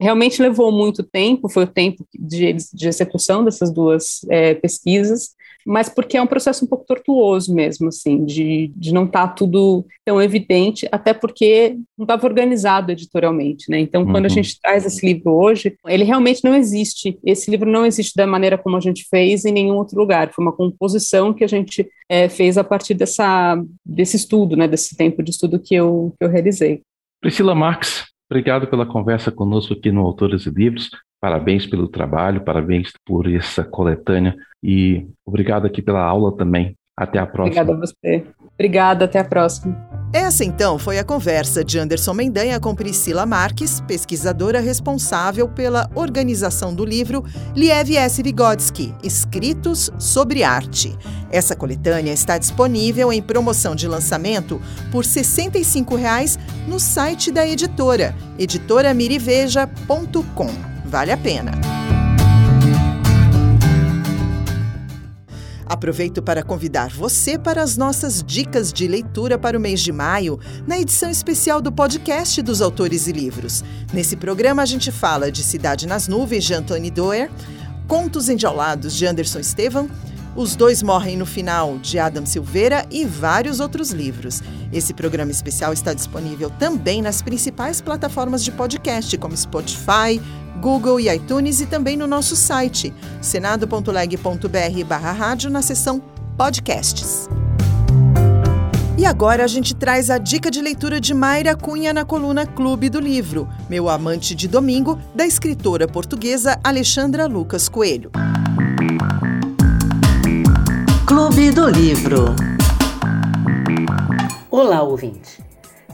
Realmente 0.00 0.42
levou 0.42 0.70
muito 0.70 1.02
tempo, 1.02 1.48
foi 1.48 1.64
o 1.64 1.72
tempo 1.72 2.06
de, 2.14 2.52
de 2.52 2.86
execução 2.86 3.44
dessas 3.44 3.72
duas 3.72 4.20
é, 4.30 4.54
pesquisas, 4.54 5.30
mas 5.66 5.88
porque 5.88 6.16
é 6.16 6.22
um 6.22 6.26
processo 6.28 6.64
um 6.64 6.68
pouco 6.68 6.86
tortuoso 6.86 7.52
mesmo, 7.52 7.88
assim, 7.88 8.24
de, 8.24 8.70
de 8.76 8.94
não 8.94 9.04
estar 9.04 9.26
tá 9.26 9.34
tudo 9.34 9.84
tão 10.04 10.22
evidente, 10.22 10.86
até 10.92 11.12
porque 11.12 11.76
não 11.98 12.04
estava 12.04 12.24
organizado 12.24 12.92
editorialmente, 12.92 13.68
né? 13.68 13.80
Então, 13.80 14.04
quando 14.04 14.26
uhum. 14.26 14.30
a 14.30 14.34
gente 14.34 14.60
traz 14.60 14.86
esse 14.86 15.04
livro 15.04 15.32
hoje, 15.32 15.76
ele 15.88 16.04
realmente 16.04 16.44
não 16.44 16.54
existe. 16.54 17.18
Esse 17.24 17.50
livro 17.50 17.68
não 17.68 17.84
existe 17.84 18.14
da 18.14 18.26
maneira 18.26 18.56
como 18.56 18.76
a 18.76 18.80
gente 18.80 19.04
fez 19.10 19.44
em 19.44 19.52
nenhum 19.52 19.74
outro 19.74 19.98
lugar. 19.98 20.32
Foi 20.32 20.44
uma 20.44 20.52
composição 20.52 21.34
que 21.34 21.42
a 21.42 21.48
gente 21.48 21.88
é, 22.08 22.28
fez 22.28 22.56
a 22.56 22.62
partir 22.62 22.94
dessa, 22.94 23.60
desse 23.84 24.16
estudo, 24.16 24.56
né? 24.56 24.68
Desse 24.68 24.96
tempo 24.96 25.20
de 25.20 25.32
estudo 25.32 25.58
que 25.58 25.74
eu, 25.74 26.14
que 26.16 26.24
eu 26.24 26.30
realizei. 26.30 26.82
Priscila 27.20 27.56
Marx, 27.56 28.04
obrigado 28.30 28.68
pela 28.68 28.86
conversa 28.86 29.32
conosco 29.32 29.72
aqui 29.72 29.90
no 29.90 30.02
Autores 30.02 30.46
e 30.46 30.50
Livros. 30.50 30.90
Parabéns 31.26 31.66
pelo 31.66 31.88
trabalho, 31.88 32.44
parabéns 32.44 32.92
por 33.04 33.28
essa 33.28 33.64
coletânea 33.64 34.36
e 34.62 35.08
obrigado 35.26 35.66
aqui 35.66 35.82
pela 35.82 36.00
aula 36.00 36.36
também. 36.36 36.76
Até 36.96 37.18
a 37.18 37.26
próxima. 37.26 37.62
Obrigada 37.62 37.72
a 37.72 37.80
você. 37.80 38.24
Obrigada, 38.54 39.06
até 39.06 39.18
a 39.18 39.24
próxima. 39.24 39.76
Essa 40.12 40.44
então 40.44 40.78
foi 40.78 41.00
a 41.00 41.04
conversa 41.04 41.64
de 41.64 41.80
Anderson 41.80 42.14
Mendanha 42.14 42.60
com 42.60 42.76
Priscila 42.76 43.26
Marques, 43.26 43.80
pesquisadora 43.80 44.60
responsável 44.60 45.48
pela 45.48 45.90
organização 45.96 46.72
do 46.72 46.84
livro 46.84 47.24
Liev 47.56 47.96
S. 47.96 48.22
Vygotsky, 48.22 48.94
Escritos 49.02 49.90
sobre 49.98 50.44
Arte. 50.44 50.96
Essa 51.28 51.56
coletânea 51.56 52.12
está 52.12 52.38
disponível 52.38 53.12
em 53.12 53.20
promoção 53.20 53.74
de 53.74 53.88
lançamento 53.88 54.60
por 54.92 55.02
R$ 55.02 55.10
65,00 55.10 56.38
no 56.68 56.78
site 56.78 57.32
da 57.32 57.44
editora, 57.44 58.14
editoramiriveja.com. 58.38 60.75
Vale 60.86 61.12
a 61.12 61.16
pena. 61.16 61.52
Aproveito 65.66 66.22
para 66.22 66.44
convidar 66.44 66.90
você 66.90 67.36
para 67.36 67.60
as 67.60 67.76
nossas 67.76 68.22
dicas 68.22 68.72
de 68.72 68.86
leitura 68.86 69.36
para 69.36 69.58
o 69.58 69.60
mês 69.60 69.80
de 69.80 69.90
maio, 69.90 70.38
na 70.64 70.78
edição 70.78 71.10
especial 71.10 71.60
do 71.60 71.72
podcast 71.72 72.40
dos 72.40 72.62
Autores 72.62 73.08
e 73.08 73.12
Livros. 73.12 73.64
Nesse 73.92 74.14
programa, 74.14 74.62
a 74.62 74.66
gente 74.66 74.92
fala 74.92 75.30
de 75.30 75.42
Cidade 75.42 75.86
nas 75.86 76.06
Nuvens, 76.06 76.44
de 76.44 76.54
Anthony 76.54 76.90
Doerr, 76.90 77.30
Contos 77.88 78.28
Enjaulados, 78.28 78.94
de 78.94 79.06
Anderson 79.06 79.40
Estevam, 79.40 79.90
os 80.36 80.54
Dois 80.54 80.82
Morrem 80.82 81.16
no 81.16 81.26
Final, 81.26 81.78
de 81.78 81.98
Adam 81.98 82.24
Silveira 82.24 82.86
e 82.90 83.04
vários 83.04 83.58
outros 83.58 83.90
livros. 83.90 84.42
Esse 84.72 84.94
programa 84.94 85.32
especial 85.32 85.72
está 85.72 85.92
disponível 85.92 86.48
também 86.48 87.02
nas 87.02 87.22
principais 87.22 87.80
plataformas 87.80 88.44
de 88.44 88.52
podcast, 88.52 89.16
como 89.18 89.36
Spotify, 89.36 90.20
Google 90.60 90.98
e 91.00 91.08
iTunes 91.08 91.60
e 91.60 91.66
também 91.66 91.96
no 91.96 92.06
nosso 92.06 92.34
site, 92.34 92.92
senado.leg.br 93.20 94.84
barra 94.86 95.12
rádio 95.12 95.50
na 95.50 95.62
seção 95.62 96.02
podcasts. 96.36 97.28
E 98.98 99.04
agora 99.04 99.44
a 99.44 99.46
gente 99.46 99.74
traz 99.74 100.08
a 100.08 100.16
dica 100.16 100.50
de 100.50 100.62
leitura 100.62 100.98
de 101.00 101.12
Mayra 101.12 101.54
Cunha 101.54 101.92
na 101.92 102.04
coluna 102.04 102.46
Clube 102.46 102.88
do 102.88 102.98
Livro, 102.98 103.46
Meu 103.68 103.90
Amante 103.90 104.34
de 104.34 104.48
Domingo, 104.48 104.98
da 105.14 105.26
escritora 105.26 105.86
portuguesa 105.86 106.58
Alexandra 106.64 107.26
Lucas 107.26 107.68
Coelho. 107.68 108.10
Clube 111.06 111.50
do 111.50 111.68
Livro. 111.68 112.34
Olá, 114.50 114.82
ouvinte. 114.82 115.45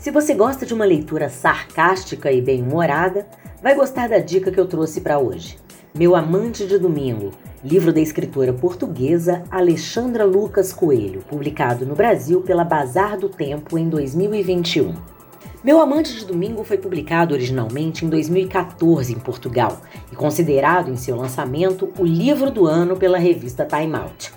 Se 0.03 0.11
você 0.11 0.35
gosta 0.35 0.67
de 0.67 0.75
uma 0.75 0.85
leitura 0.85 1.29
sarcástica 1.29 2.33
e 2.33 2.43
bem-humorada, 2.43 3.25
vai 3.62 3.73
gostar 3.73 4.09
da 4.09 4.19
dica 4.19 4.51
que 4.51 4.59
eu 4.59 4.67
trouxe 4.67 5.01
para 5.01 5.21
hoje. 5.21 5.57
Meu 5.97 6.17
Amante 6.17 6.67
de 6.67 6.77
Domingo, 6.77 7.31
livro 7.62 7.93
da 7.93 8.01
escritora 8.01 8.53
portuguesa 8.53 9.45
Alexandra 9.49 10.25
Lucas 10.25 10.73
Coelho, 10.73 11.23
publicado 11.29 11.87
no 11.87 11.95
Brasil 11.95 12.41
pela 12.41 12.65
Bazar 12.65 13.17
do 13.17 13.29
Tempo 13.29 13.79
em 13.79 13.88
2021. 13.88 14.93
Meu 15.62 15.81
Amante 15.81 16.19
de 16.19 16.27
Domingo 16.27 16.65
foi 16.65 16.79
publicado 16.79 17.33
originalmente 17.33 18.05
em 18.05 18.09
2014 18.09 19.12
em 19.12 19.21
Portugal 19.21 19.83
e 20.11 20.17
considerado 20.17 20.91
em 20.91 20.97
seu 20.97 21.15
lançamento 21.15 21.93
o 21.97 22.05
livro 22.05 22.51
do 22.51 22.67
ano 22.67 22.97
pela 22.97 23.19
revista 23.19 23.65
Time 23.65 23.95
Out. 23.95 24.33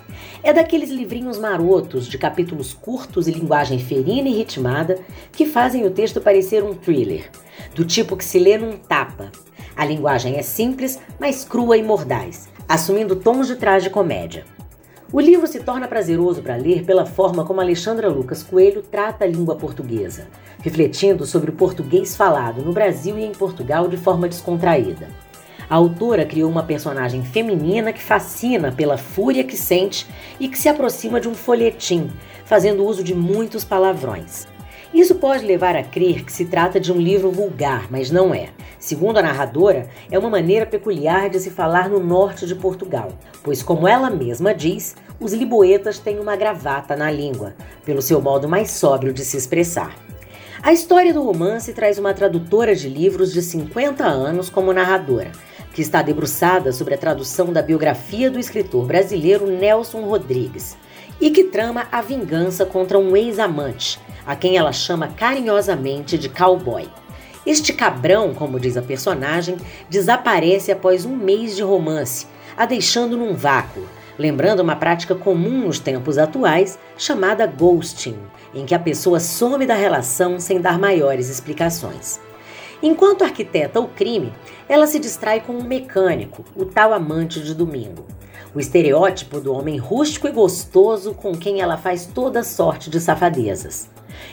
É 0.46 0.52
daqueles 0.52 0.90
livrinhos 0.90 1.38
marotos 1.38 2.06
de 2.06 2.16
capítulos 2.16 2.72
curtos 2.72 3.26
e 3.26 3.32
linguagem 3.32 3.80
ferina 3.80 4.28
e 4.28 4.32
ritmada 4.32 4.96
que 5.32 5.44
fazem 5.44 5.84
o 5.84 5.90
texto 5.90 6.20
parecer 6.20 6.62
um 6.62 6.72
thriller 6.72 7.28
do 7.74 7.84
tipo 7.84 8.16
que 8.16 8.24
se 8.24 8.38
lê 8.38 8.56
num 8.56 8.76
tapa. 8.76 9.32
A 9.74 9.84
linguagem 9.84 10.36
é 10.36 10.42
simples, 10.42 11.00
mas 11.18 11.42
crua 11.42 11.76
e 11.76 11.82
mordaz, 11.82 12.48
assumindo 12.68 13.16
tons 13.16 13.48
de 13.48 13.56
trás 13.56 13.82
de 13.82 13.90
comédia. 13.90 14.44
O 15.12 15.20
livro 15.20 15.48
se 15.48 15.58
torna 15.58 15.88
prazeroso 15.88 16.40
para 16.42 16.54
ler 16.54 16.84
pela 16.84 17.04
forma 17.04 17.44
como 17.44 17.60
Alexandra 17.60 18.08
Lucas 18.08 18.44
Coelho 18.44 18.82
trata 18.82 19.24
a 19.24 19.28
língua 19.28 19.56
portuguesa, 19.56 20.28
refletindo 20.62 21.26
sobre 21.26 21.50
o 21.50 21.54
português 21.54 22.14
falado 22.14 22.62
no 22.62 22.72
Brasil 22.72 23.18
e 23.18 23.24
em 23.24 23.32
Portugal 23.32 23.88
de 23.88 23.96
forma 23.96 24.28
descontraída. 24.28 25.08
A 25.68 25.74
autora 25.74 26.24
criou 26.24 26.48
uma 26.48 26.62
personagem 26.62 27.24
feminina 27.24 27.92
que 27.92 28.02
fascina 28.02 28.70
pela 28.70 28.96
fúria 28.96 29.42
que 29.42 29.56
sente 29.56 30.06
e 30.38 30.48
que 30.48 30.56
se 30.56 30.68
aproxima 30.68 31.20
de 31.20 31.28
um 31.28 31.34
folhetim, 31.34 32.08
fazendo 32.44 32.84
uso 32.84 33.02
de 33.02 33.14
muitos 33.14 33.64
palavrões. 33.64 34.46
Isso 34.94 35.16
pode 35.16 35.44
levar 35.44 35.74
a 35.74 35.82
crer 35.82 36.24
que 36.24 36.32
se 36.32 36.44
trata 36.44 36.78
de 36.78 36.92
um 36.92 36.96
livro 36.96 37.32
vulgar, 37.32 37.88
mas 37.90 38.12
não 38.12 38.32
é. 38.32 38.50
Segundo 38.78 39.18
a 39.18 39.22
narradora, 39.22 39.88
é 40.08 40.16
uma 40.16 40.30
maneira 40.30 40.64
peculiar 40.64 41.28
de 41.28 41.40
se 41.40 41.50
falar 41.50 41.88
no 41.88 41.98
norte 41.98 42.46
de 42.46 42.54
Portugal, 42.54 43.10
pois, 43.42 43.60
como 43.60 43.88
ela 43.88 44.08
mesma 44.08 44.54
diz, 44.54 44.94
os 45.18 45.32
liboetas 45.32 45.98
têm 45.98 46.20
uma 46.20 46.36
gravata 46.36 46.94
na 46.94 47.10
língua, 47.10 47.56
pelo 47.84 48.00
seu 48.00 48.22
modo 48.22 48.48
mais 48.48 48.70
sóbrio 48.70 49.12
de 49.12 49.24
se 49.24 49.36
expressar. 49.36 49.96
A 50.62 50.72
história 50.72 51.12
do 51.12 51.22
romance 51.22 51.72
traz 51.72 51.98
uma 51.98 52.14
tradutora 52.14 52.74
de 52.74 52.88
livros 52.88 53.32
de 53.32 53.42
50 53.42 54.04
anos 54.04 54.48
como 54.48 54.72
narradora, 54.72 55.30
que 55.76 55.82
está 55.82 56.00
debruçada 56.00 56.72
sobre 56.72 56.94
a 56.94 56.98
tradução 56.98 57.52
da 57.52 57.60
biografia 57.60 58.30
do 58.30 58.40
escritor 58.40 58.86
brasileiro 58.86 59.46
Nelson 59.46 60.06
Rodrigues 60.06 60.74
e 61.20 61.30
que 61.30 61.44
trama 61.44 61.86
a 61.92 62.00
vingança 62.00 62.64
contra 62.64 62.98
um 62.98 63.14
ex-amante, 63.14 64.00
a 64.24 64.34
quem 64.34 64.56
ela 64.56 64.72
chama 64.72 65.08
carinhosamente 65.08 66.16
de 66.16 66.30
cowboy. 66.30 66.88
Este 67.44 67.74
cabrão, 67.74 68.32
como 68.32 68.58
diz 68.58 68.78
a 68.78 68.82
personagem, 68.82 69.58
desaparece 69.90 70.72
após 70.72 71.04
um 71.04 71.14
mês 71.14 71.54
de 71.54 71.62
romance, 71.62 72.26
a 72.56 72.64
deixando 72.64 73.14
num 73.14 73.34
vácuo, 73.34 73.86
lembrando 74.18 74.60
uma 74.60 74.76
prática 74.76 75.14
comum 75.14 75.66
nos 75.66 75.78
tempos 75.78 76.16
atuais 76.16 76.78
chamada 76.96 77.46
ghosting, 77.46 78.16
em 78.54 78.64
que 78.64 78.74
a 78.74 78.78
pessoa 78.78 79.20
some 79.20 79.66
da 79.66 79.74
relação 79.74 80.40
sem 80.40 80.58
dar 80.58 80.78
maiores 80.78 81.28
explicações. 81.28 82.18
Enquanto 82.82 83.24
arquiteta 83.24 83.80
o 83.80 83.88
crime, 83.88 84.32
ela 84.68 84.86
se 84.86 84.98
distrai 84.98 85.40
com 85.40 85.52
um 85.52 85.62
mecânico, 85.62 86.44
o 86.54 86.64
tal 86.64 86.92
amante 86.92 87.40
de 87.40 87.54
domingo. 87.54 88.04
O 88.54 88.60
estereótipo 88.60 89.40
do 89.40 89.52
homem 89.52 89.76
rústico 89.76 90.26
e 90.26 90.32
gostoso 90.32 91.14
com 91.14 91.32
quem 91.32 91.60
ela 91.60 91.76
faz 91.76 92.06
toda 92.06 92.42
sorte 92.42 92.90
de 92.90 93.00
safadezas. 93.00 93.88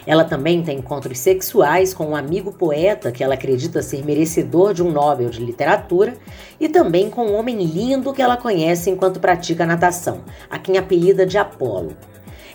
Ela 0.06 0.24
também 0.24 0.62
tem 0.62 0.78
encontros 0.78 1.18
sexuais 1.18 1.92
com 1.92 2.06
um 2.06 2.16
amigo 2.16 2.52
poeta 2.52 3.12
que 3.12 3.22
ela 3.22 3.34
acredita 3.34 3.82
ser 3.82 4.04
merecedor 4.04 4.72
de 4.72 4.82
um 4.82 4.90
Nobel 4.90 5.28
de 5.28 5.44
Literatura 5.44 6.14
e 6.58 6.68
também 6.68 7.10
com 7.10 7.26
um 7.26 7.34
homem 7.34 7.62
lindo 7.64 8.12
que 8.12 8.22
ela 8.22 8.36
conhece 8.36 8.90
enquanto 8.90 9.20
pratica 9.20 9.66
natação, 9.66 10.22
a 10.50 10.58
quem 10.58 10.78
apelida 10.78 11.26
de 11.26 11.38
Apolo. 11.38 11.94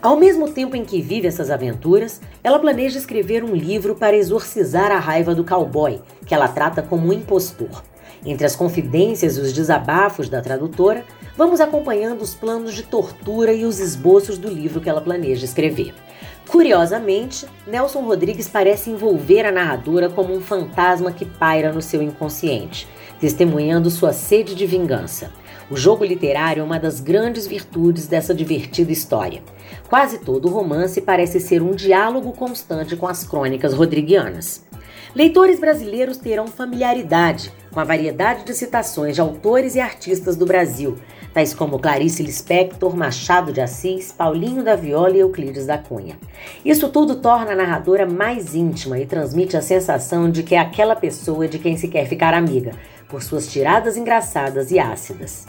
Ao 0.01 0.15
mesmo 0.15 0.49
tempo 0.49 0.77
em 0.77 0.85
que 0.85 1.01
vive 1.01 1.27
essas 1.27 1.51
aventuras, 1.51 2.21
ela 2.41 2.57
planeja 2.57 2.97
escrever 2.97 3.43
um 3.43 3.53
livro 3.53 3.95
para 3.95 4.15
exorcizar 4.15 4.93
a 4.93 4.97
raiva 4.97 5.35
do 5.35 5.43
cowboy, 5.43 6.01
que 6.25 6.33
ela 6.33 6.47
trata 6.47 6.81
como 6.81 7.09
um 7.09 7.13
impostor. 7.13 7.83
Entre 8.25 8.45
as 8.45 8.55
confidências 8.55 9.35
e 9.35 9.41
os 9.41 9.51
desabafos 9.51 10.29
da 10.29 10.41
tradutora, 10.41 11.03
vamos 11.35 11.59
acompanhando 11.59 12.21
os 12.21 12.33
planos 12.33 12.75
de 12.75 12.83
tortura 12.83 13.51
e 13.51 13.65
os 13.65 13.81
esboços 13.81 14.37
do 14.37 14.47
livro 14.47 14.79
que 14.79 14.89
ela 14.89 15.01
planeja 15.01 15.43
escrever. 15.43 15.93
Curiosamente, 16.47 17.45
Nelson 17.67 18.01
Rodrigues 18.01 18.47
parece 18.47 18.89
envolver 18.89 19.45
a 19.45 19.51
narradora 19.51 20.09
como 20.09 20.33
um 20.33 20.39
fantasma 20.39 21.11
que 21.11 21.25
paira 21.25 21.73
no 21.73 21.81
seu 21.81 22.01
inconsciente, 22.01 22.87
testemunhando 23.19 23.91
sua 23.91 24.13
sede 24.13 24.55
de 24.55 24.65
vingança. 24.65 25.29
O 25.69 25.77
jogo 25.77 26.03
literário 26.03 26.61
é 26.61 26.63
uma 26.63 26.79
das 26.79 26.99
grandes 26.99 27.45
virtudes 27.45 28.07
dessa 28.07 28.33
divertida 28.33 28.91
história. 28.91 29.43
Quase 29.89 30.19
todo 30.19 30.47
o 30.47 30.51
romance 30.51 31.01
parece 31.01 31.39
ser 31.39 31.61
um 31.61 31.71
diálogo 31.71 32.31
constante 32.33 32.95
com 32.95 33.07
as 33.07 33.23
crônicas 33.23 33.73
rodriguianas. 33.73 34.63
Leitores 35.15 35.59
brasileiros 35.59 36.17
terão 36.17 36.47
familiaridade 36.47 37.51
com 37.71 37.79
a 37.79 37.83
variedade 37.83 38.43
de 38.45 38.53
citações 38.53 39.15
de 39.15 39.21
autores 39.21 39.75
e 39.75 39.79
artistas 39.79 40.35
do 40.35 40.45
Brasil, 40.45 40.97
tais 41.33 41.53
como 41.53 41.79
Clarice 41.79 42.21
Lispector, 42.23 42.95
Machado 42.95 43.51
de 43.51 43.61
Assis, 43.61 44.11
Paulinho 44.11 44.63
da 44.63 44.75
Viola 44.75 45.15
e 45.15 45.19
Euclides 45.19 45.65
da 45.65 45.77
Cunha. 45.77 46.17
Isso 46.63 46.89
tudo 46.89 47.15
torna 47.15 47.51
a 47.51 47.55
narradora 47.55 48.05
mais 48.05 48.55
íntima 48.55 48.99
e 48.99 49.05
transmite 49.05 49.57
a 49.57 49.61
sensação 49.61 50.29
de 50.29 50.43
que 50.43 50.55
é 50.55 50.59
aquela 50.59 50.95
pessoa 50.95 51.47
de 51.47 51.59
quem 51.59 51.77
se 51.77 51.87
quer 51.87 52.07
ficar 52.07 52.33
amiga, 52.33 52.71
por 53.07 53.23
suas 53.23 53.47
tiradas 53.51 53.97
engraçadas 53.97 54.71
e 54.71 54.79
ácidas. 54.79 55.47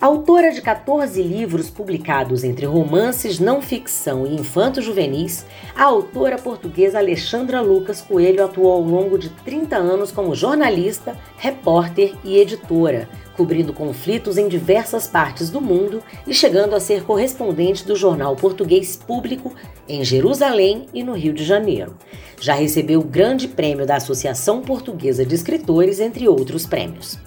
Autora 0.00 0.50
de 0.50 0.62
14 0.62 1.22
livros 1.22 1.68
publicados 1.68 2.42
entre 2.42 2.64
romances, 2.64 3.38
não 3.38 3.60
ficção 3.60 4.26
e 4.26 4.34
infanto-juvenis, 4.34 5.44
a 5.76 5.84
autora 5.84 6.38
portuguesa 6.38 6.96
Alexandra 6.96 7.60
Lucas 7.60 8.00
Coelho 8.00 8.42
atuou 8.42 8.72
ao 8.72 8.80
longo 8.80 9.18
de 9.18 9.28
30 9.28 9.76
anos 9.76 10.10
como 10.10 10.34
jornalista, 10.34 11.14
repórter 11.36 12.14
e 12.24 12.38
editora, 12.38 13.10
cobrindo 13.36 13.74
conflitos 13.74 14.38
em 14.38 14.48
diversas 14.48 15.06
partes 15.06 15.50
do 15.50 15.60
mundo 15.60 16.02
e 16.26 16.32
chegando 16.32 16.74
a 16.74 16.80
ser 16.80 17.04
correspondente 17.04 17.86
do 17.86 17.94
jornal 17.94 18.34
português 18.34 18.96
público 18.96 19.52
em 19.86 20.02
Jerusalém 20.02 20.86
e 20.94 21.04
no 21.04 21.12
Rio 21.12 21.34
de 21.34 21.44
Janeiro. 21.44 21.94
Já 22.40 22.54
recebeu 22.54 23.00
o 23.00 23.04
Grande 23.04 23.46
Prêmio 23.48 23.84
da 23.84 23.96
Associação 23.96 24.62
Portuguesa 24.62 25.26
de 25.26 25.34
Escritores, 25.34 26.00
entre 26.00 26.26
outros 26.26 26.64
prêmios. 26.64 27.18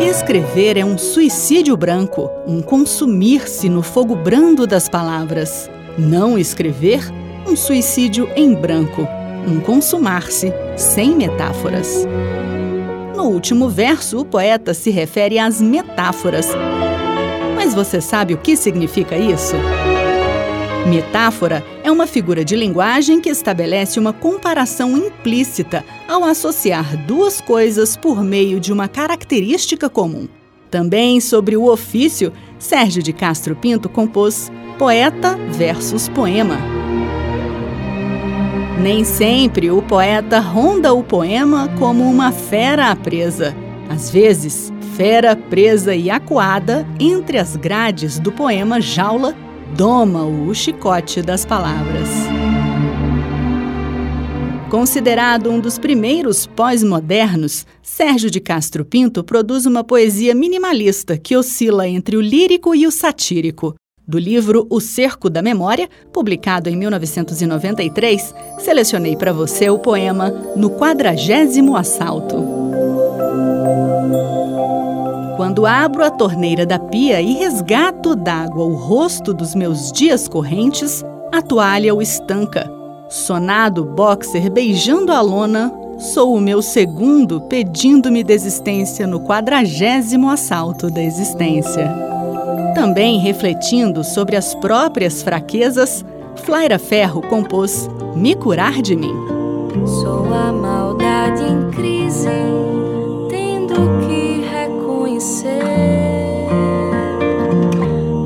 Escrever 0.02 0.78
é 0.78 0.86
um 0.86 0.98
suicídio 0.98 1.76
branco, 1.76 2.30
um 2.48 2.62
consumir-se 2.62 3.68
no 3.68 3.82
fogo 3.82 4.16
brando 4.16 4.66
das 4.68 4.88
palavras. 4.88 5.70
Não 5.98 6.38
escrever, 6.38 7.02
um 7.48 7.56
suicídio 7.56 8.30
em 8.36 8.54
branco, 8.54 9.08
um 9.48 9.60
consumar-se 9.60 10.54
sem 10.78 11.16
metáforas. 11.16 12.08
No 13.16 13.24
último 13.24 13.70
verso, 13.70 14.20
o 14.20 14.26
poeta 14.26 14.74
se 14.74 14.92
refere 14.92 15.40
às 15.40 15.62
metáforas. 15.62 16.48
Mas 17.56 17.74
você 17.74 18.00
sabe 18.00 18.34
o 18.34 18.38
que 18.38 18.56
significa 18.56 19.18
isso? 19.18 19.56
Metáfora 20.86 21.64
é 21.82 21.90
uma 21.90 22.06
figura 22.06 22.44
de 22.44 22.58
linguagem 22.58 23.22
que 23.22 23.30
estabelece 23.30 23.98
uma 23.98 24.12
comparação 24.12 24.98
implícita 24.98 25.84
ao 26.10 26.26
associar 26.26 26.98
duas 27.08 27.40
coisas 27.40 27.96
por 27.96 28.22
meio 28.22 28.60
de 28.60 28.74
uma 28.74 28.90
característica 28.90 29.90
comum. 29.90 30.28
Também 30.70 31.22
sobre 31.22 31.56
o 31.56 31.72
ofício, 31.72 32.34
Sérgio 32.60 33.02
de 33.02 33.14
Castro 33.14 33.56
Pinto 33.56 33.88
compôs 33.88 34.52
Poeta 34.78 35.38
versus 35.52 36.10
Poema. 36.10 36.58
Nem 38.82 39.06
sempre 39.06 39.72
o 39.72 39.82
poeta 39.82 40.40
ronda 40.40 40.94
o 40.94 41.02
poema 41.02 41.70
como 41.80 42.04
uma 42.04 42.34
fera 42.34 42.94
presa. 42.96 43.56
Às 43.90 44.10
vezes, 44.10 44.74
fera 44.98 45.36
presa 45.36 45.96
e 45.96 46.10
acuada 46.10 46.86
entre 47.00 47.38
as 47.38 47.56
grades 47.56 48.20
do 48.20 48.32
poema 48.32 48.82
Jaula 48.82 49.34
doma 49.76 50.24
o 50.24 50.54
chicote 50.54 51.22
das 51.22 51.46
palavras. 51.46 52.08
Considerado 54.70 55.52
um 55.52 55.60
dos 55.60 55.78
primeiros 55.78 56.46
pós-modernos, 56.46 57.66
Sérgio 57.82 58.30
de 58.30 58.40
Castro 58.40 58.86
Pinto 58.86 59.24
produz 59.24 59.66
uma 59.66 59.84
poesia 59.84 60.34
minimalista 60.34 61.18
que 61.18 61.36
oscila 61.36 61.88
entre 61.88 62.18
o 62.18 62.22
lírico 62.22 62.74
e 62.76 62.86
o 62.86 62.92
satírico. 62.92 63.76
Do 64.08 64.20
livro 64.20 64.68
O 64.70 64.80
Cerco 64.80 65.30
da 65.30 65.42
Memória, 65.42 65.90
publicado 66.12 66.70
em 66.70 66.76
1993, 66.76 68.34
selecionei 68.60 69.16
para 69.16 69.32
você 69.32 69.70
o 69.70 69.80
poema 69.80 70.30
No 70.56 70.72
Quadragésimo 70.72 71.76
Assalto. 71.76 72.73
Quando 75.36 75.66
abro 75.66 76.04
a 76.04 76.12
torneira 76.12 76.66
da 76.66 76.78
pia 76.78 77.20
e 77.22 77.34
resgato 77.34 78.16
d'água 78.16 78.64
o 78.64 78.76
rosto 78.76 79.34
dos 79.34 79.56
meus 79.56 79.92
dias 79.92 80.28
correntes, 80.28 81.04
a 81.32 81.42
toalha 81.42 81.96
o 81.96 82.02
estanca. 82.02 82.72
Sonado 83.10 83.84
boxer 83.84 84.52
beijando 84.52 85.12
a 85.12 85.22
lona, 85.22 85.74
sou 85.98 86.36
o 86.36 86.42
meu 86.42 86.62
segundo 86.62 87.42
pedindo-me 87.42 88.24
desistência 88.24 89.08
no 89.08 89.20
quadragésimo 89.22 90.30
assalto 90.30 90.90
da 90.90 91.02
existência. 91.02 91.92
Também 92.76 93.20
refletindo 93.20 94.04
sobre 94.04 94.36
as 94.36 94.54
próprias 94.56 95.24
fraquezas, 95.24 96.06
Flaira 96.36 96.78
Ferro 96.78 97.22
compôs 97.22 97.90
Me 98.16 98.36
Curar 98.36 98.82
de 98.82 98.96
Mim. 98.96 99.14
Sou 99.86 100.26
a 100.34 100.52
maldade 100.52 101.44
em 101.44 101.72
crise, 101.72 102.30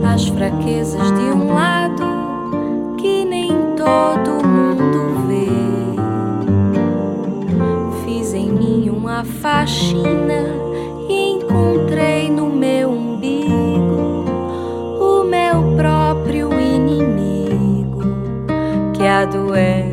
as 0.04 0.28
fraquezas 0.30 1.12
de 1.12 1.32
um 1.32 1.54
lado 1.54 2.96
que 2.98 3.24
nem 3.24 3.50
todo 3.76 4.44
mundo 4.44 5.28
vê. 5.28 5.46
Fiz 8.04 8.34
em 8.34 8.52
mim 8.52 8.90
uma 8.90 9.24
faxina 9.24 10.48
e 11.08 11.34
encontrei 11.34 12.32
no 12.32 12.50
meu 12.50 12.90
umbigo 12.90 14.26
o 15.00 15.24
meu 15.24 15.76
próprio 15.78 16.52
inimigo 16.60 18.02
que 18.96 19.04
adoece 19.04 19.87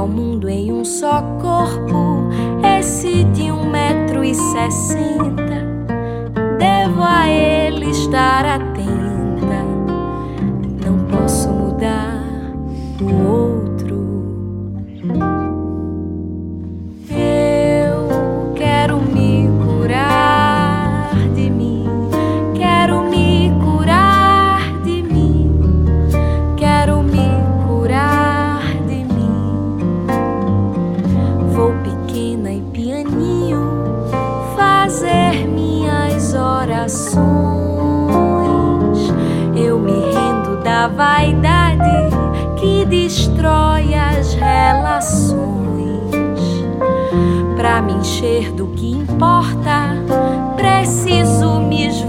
Ao 0.00 0.08
mundo 0.08 0.48
em 0.48 0.72
um 0.72 0.82
só 0.82 1.20
corpo, 1.42 2.26
esse 2.78 3.22
de 3.34 3.52
um 3.52 3.70
metro 3.70 4.24
e 4.24 4.34
sessenta. 4.34 5.60
Devo 6.58 7.02
a 7.02 7.28
ele 7.28 7.90
estar 7.90 8.46
atenta. 8.46 8.69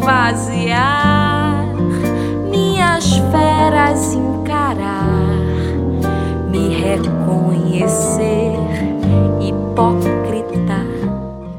Esvaziar, 0.01 1.63
minhas 2.49 3.05
feras 3.31 4.13
encarar, 4.13 5.37
me 6.49 6.69
reconhecer 6.69 8.57
hipócrita. 9.39 10.81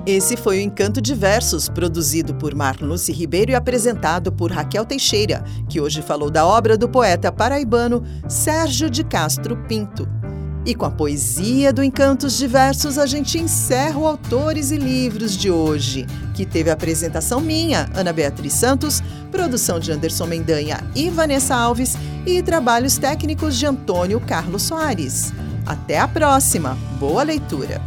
Esse 0.04 0.36
foi 0.36 0.58
o 0.58 0.60
Encanto 0.60 1.00
de 1.00 1.14
Versos, 1.14 1.68
produzido 1.68 2.34
por 2.34 2.52
Marluce 2.52 3.12
Ribeiro 3.12 3.52
e 3.52 3.54
apresentado 3.54 4.32
por 4.32 4.50
Raquel 4.50 4.84
Teixeira, 4.84 5.44
que 5.68 5.80
hoje 5.80 6.02
falou 6.02 6.28
da 6.28 6.44
obra 6.44 6.76
do 6.76 6.88
poeta 6.88 7.30
paraibano 7.30 8.02
Sérgio 8.28 8.90
de 8.90 9.04
Castro 9.04 9.56
Pinto. 9.68 10.21
E 10.64 10.76
com 10.76 10.84
a 10.84 10.90
poesia 10.90 11.72
do 11.72 11.82
Encantos 11.82 12.38
de 12.38 12.46
Versos, 12.46 12.96
a 12.96 13.04
gente 13.04 13.36
encerra 13.36 13.98
o 13.98 14.06
Autores 14.06 14.70
e 14.70 14.76
Livros 14.76 15.36
de 15.36 15.50
hoje, 15.50 16.06
que 16.34 16.46
teve 16.46 16.70
a 16.70 16.74
apresentação 16.74 17.40
minha, 17.40 17.90
Ana 17.94 18.12
Beatriz 18.12 18.52
Santos, 18.52 19.02
produção 19.32 19.80
de 19.80 19.90
Anderson 19.90 20.26
Mendanha 20.26 20.80
e 20.94 21.10
Vanessa 21.10 21.56
Alves 21.56 21.96
e 22.24 22.40
trabalhos 22.42 22.96
técnicos 22.96 23.58
de 23.58 23.66
Antônio 23.66 24.20
Carlos 24.20 24.62
Soares. 24.62 25.32
Até 25.66 25.98
a 25.98 26.06
próxima! 26.06 26.78
Boa 27.00 27.24
leitura! 27.24 27.82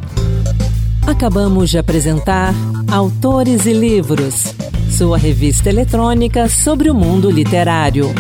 Acabamos 1.08 1.70
de 1.70 1.78
apresentar 1.78 2.54
Autores 2.92 3.66
e 3.66 3.74
Livros, 3.74 4.54
sua 4.90 5.18
revista 5.18 5.70
eletrônica 5.70 6.50
sobre 6.50 6.90
o 6.90 6.96
mundo 6.96 7.32
literário. 7.32 8.14